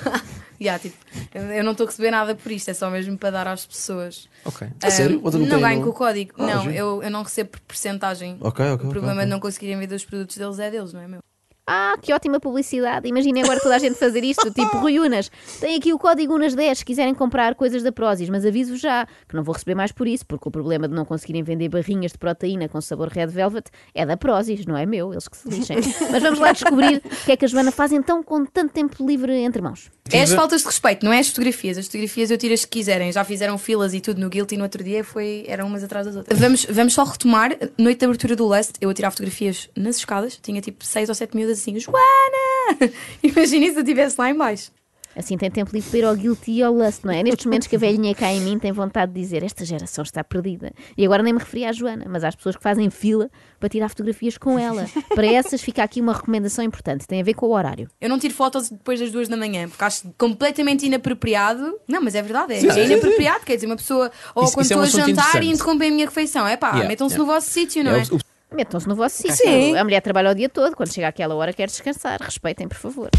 Yeah, 0.59 0.81
tipo, 0.81 0.95
eu 1.33 1.63
não 1.65 1.73
estou 1.73 1.85
a 1.85 1.89
receber 1.89 2.11
nada 2.11 2.33
por 2.33 2.49
isto, 2.49 2.69
é 2.69 2.73
só 2.73 2.89
mesmo 2.89 3.17
para 3.17 3.29
dar 3.29 3.47
às 3.47 3.65
pessoas. 3.65 4.29
Ok. 4.45 4.67
Sério? 4.89 5.21
Ah, 5.25 5.31
tu 5.31 5.39
não 5.39 5.47
não 5.47 5.59
ganho 5.61 5.83
com 5.83 5.89
o 5.89 5.93
código. 5.93 6.33
Ah, 6.37 6.45
não, 6.45 6.71
eu, 6.71 7.03
eu 7.03 7.11
não 7.11 7.23
recebo 7.23 7.49
por 7.49 7.59
porcentagem. 7.61 8.37
Ok, 8.39 8.65
ok, 8.65 8.87
O 8.87 8.89
problema 8.89 9.15
ok. 9.15 9.25
de 9.25 9.29
não 9.31 9.39
conseguirem 9.41 9.77
vender 9.77 9.95
os 9.95 10.05
produtos 10.05 10.37
deles 10.37 10.57
é 10.59 10.71
deles, 10.71 10.93
não 10.93 11.01
é 11.01 11.07
meu? 11.07 11.19
Ah, 11.67 11.97
que 11.99 12.13
ótima 12.13 12.39
publicidade! 12.39 13.07
Imaginem 13.07 13.41
agora 13.41 13.59
toda 13.59 13.75
a 13.75 13.79
gente 13.79 13.95
fazer 13.95 14.23
isto, 14.23 14.51
tipo 14.53 14.77
Rui 14.77 14.99
Unas. 14.99 15.31
Tem 15.59 15.75
aqui 15.75 15.91
o 15.91 15.97
código 15.97 16.37
UNAS10 16.37 16.75
se 16.75 16.85
quiserem 16.85 17.15
comprar 17.15 17.55
coisas 17.55 17.81
da 17.81 17.91
Prozis, 17.91 18.29
mas 18.29 18.45
aviso 18.45 18.77
já 18.77 19.07
que 19.27 19.35
não 19.35 19.43
vou 19.43 19.53
receber 19.53 19.73
mais 19.73 19.91
por 19.91 20.07
isso, 20.07 20.25
porque 20.27 20.47
o 20.47 20.51
problema 20.51 20.87
de 20.87 20.93
não 20.93 21.03
conseguirem 21.05 21.41
vender 21.41 21.67
barrinhas 21.69 22.11
de 22.11 22.19
proteína 22.19 22.69
com 22.69 22.79
sabor 22.79 23.07
Red 23.07 23.27
Velvet 23.27 23.65
é 23.95 24.05
da 24.05 24.15
Prozis, 24.15 24.63
não 24.67 24.77
é 24.77 24.85
meu, 24.85 25.11
eles 25.11 25.27
que 25.27 25.37
se 25.37 25.49
lixem. 25.49 25.77
Mas 26.11 26.21
vamos 26.21 26.37
lá 26.37 26.51
descobrir 26.51 26.97
o 26.97 27.25
que 27.25 27.31
é 27.31 27.35
que 27.35 27.45
a 27.45 27.47
Joana 27.47 27.71
faz 27.71 27.91
então 27.91 28.21
com 28.21 28.45
tanto 28.45 28.71
tempo 28.71 29.03
livre 29.03 29.33
entre 29.33 29.59
mãos. 29.59 29.89
É 30.11 30.21
as 30.21 30.31
faltas 30.33 30.61
de 30.61 30.67
respeito, 30.67 31.03
não 31.03 31.11
é 31.11 31.17
as 31.17 31.29
fotografias. 31.29 31.79
As 31.79 31.87
fotografias 31.87 32.29
eu 32.29 32.37
tiro 32.37 32.53
as 32.53 32.63
que 32.63 32.77
quiserem. 32.77 33.11
Já 33.11 33.23
fizeram 33.23 33.57
filas 33.57 33.95
e 33.95 33.99
tudo 33.99 34.21
no 34.21 34.29
Guilty 34.29 34.55
no 34.55 34.63
outro 34.63 34.83
dia, 34.83 35.03
foi, 35.03 35.45
eram 35.47 35.65
umas 35.65 35.83
atrás 35.83 36.05
das 36.05 36.15
outras. 36.15 36.37
Vamos, 36.37 36.65
vamos 36.65 36.93
só 36.93 37.03
retomar. 37.03 37.57
Noite 37.75 37.99
de 37.99 38.05
abertura 38.05 38.35
do 38.35 38.45
Lust, 38.45 38.73
eu 38.79 38.89
a 38.91 38.93
tirar 38.93 39.09
fotografias 39.09 39.67
nas 39.75 39.97
escadas. 39.97 40.37
Tinha 40.37 40.61
tipo 40.61 40.85
6 40.85 41.09
ou 41.09 41.15
7 41.15 41.35
miúdas 41.35 41.54
assim, 41.59 41.79
Joana! 41.79 42.91
Imagina 43.23 43.65
se 43.67 43.75
eu 43.75 43.81
estivesse 43.81 44.15
lá 44.19 44.29
em 44.29 44.35
baixo. 44.35 44.71
Assim 45.17 45.37
tem 45.37 45.49
tempo 45.49 45.71
livre 45.73 45.89
para 45.89 45.99
ir 45.99 46.03
ao 46.03 46.13
guilty 46.13 46.51
e 46.51 46.61
ao 46.61 46.73
lust, 46.73 47.05
não 47.05 47.13
é? 47.13 47.21
É 47.21 47.23
Nestes 47.23 47.45
momentos 47.45 47.69
que 47.69 47.75
a 47.77 47.79
velhinha 47.79 48.13
cá 48.13 48.33
em 48.33 48.41
mim 48.41 48.59
tem 48.59 48.73
vontade 48.73 49.13
de 49.13 49.21
dizer 49.21 49.43
esta 49.43 49.63
geração 49.63 50.03
está 50.03 50.21
perdida. 50.25 50.73
E 50.97 51.05
agora 51.05 51.23
nem 51.23 51.31
me 51.31 51.39
referi 51.39 51.63
à 51.63 51.71
Joana, 51.71 52.05
mas 52.09 52.25
às 52.25 52.35
pessoas 52.35 52.57
que 52.57 52.61
fazem 52.61 52.89
fila 52.89 53.29
para 53.57 53.69
tirar 53.69 53.87
fotografias 53.87 54.37
com 54.37 54.59
ela. 54.59 54.85
Para 55.15 55.25
essas 55.25 55.61
fica 55.61 55.81
aqui 55.83 56.01
uma 56.01 56.11
recomendação 56.11 56.65
importante, 56.65 57.07
tem 57.07 57.21
a 57.21 57.23
ver 57.23 57.33
com 57.33 57.45
o 57.45 57.51
horário. 57.53 57.89
Eu 58.01 58.09
não 58.09 58.19
tiro 58.19 58.33
fotos 58.33 58.69
depois 58.69 58.99
das 58.99 59.09
duas 59.09 59.29
da 59.29 59.37
manhã, 59.37 59.69
porque 59.69 59.85
acho 59.85 60.13
completamente 60.17 60.85
inapropriado. 60.85 61.79
Não, 61.87 62.01
mas 62.01 62.13
é 62.13 62.21
verdade, 62.21 62.53
é, 62.55 62.59
Sim, 62.59 62.67
é 62.67 62.73
sim, 62.73 62.83
inapropriado. 62.91 63.45
Quer 63.45 63.55
dizer, 63.55 63.67
uma 63.67 63.77
pessoa, 63.77 64.11
ou 64.35 64.43
Isso- 64.43 64.53
quando 64.53 64.65
isso 64.65 64.73
é 64.73 64.77
um 64.77 64.83
estou 64.83 64.99
a 64.99 65.03
assunto 65.03 65.15
jantar 65.15 65.41
e 65.41 65.47
interrompem 65.49 65.87
a 65.87 65.91
minha 65.93 66.05
refeição. 66.07 66.45
É 66.45 66.57
pá, 66.57 66.71
Yeah, 66.71 66.89
metam-se 66.89 67.15
yeah. 67.15 67.25
no 67.25 67.33
vosso 67.33 67.49
sítio, 67.49 67.85
não 67.85 67.91
É, 67.95 68.01
é? 68.01 68.03
Metam-se 68.51 68.87
no 68.87 68.95
vosso 68.95 69.17
sítio. 69.17 69.35
Sim. 69.35 69.75
A 69.75 69.83
mulher 69.83 70.01
trabalha 70.01 70.31
o 70.31 70.35
dia 70.35 70.49
todo, 70.49 70.75
quando 70.75 70.93
chega 70.93 71.07
àquela 71.07 71.33
hora 71.35 71.53
quer 71.53 71.67
descansar. 71.67 72.19
Respeitem, 72.21 72.67
por 72.67 72.77
favor. 72.77 73.09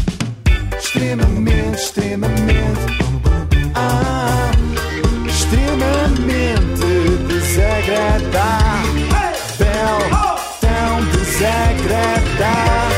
Extremamente, 0.77 1.75
extremamente. 1.75 2.97
Ah, 3.75 4.51
extremamente 5.27 7.27
desagradável. 7.27 8.97
Tão 10.61 11.05
desagradável. 11.11 12.97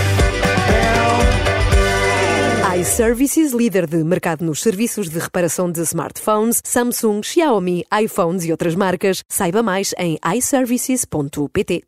iServices, 2.79 3.51
líder 3.51 3.87
de 3.87 4.01
mercado 4.05 4.45
nos 4.45 4.61
serviços 4.61 5.09
de 5.09 5.19
reparação 5.19 5.69
de 5.69 5.81
smartphones, 5.81 6.61
Samsung, 6.63 7.21
Xiaomi, 7.21 7.83
iPhones 8.01 8.45
e 8.45 8.51
outras 8.51 8.73
marcas. 8.73 9.21
Saiba 9.27 9.61
mais 9.61 9.93
em 9.97 10.17
iServices.pt. 10.35 11.83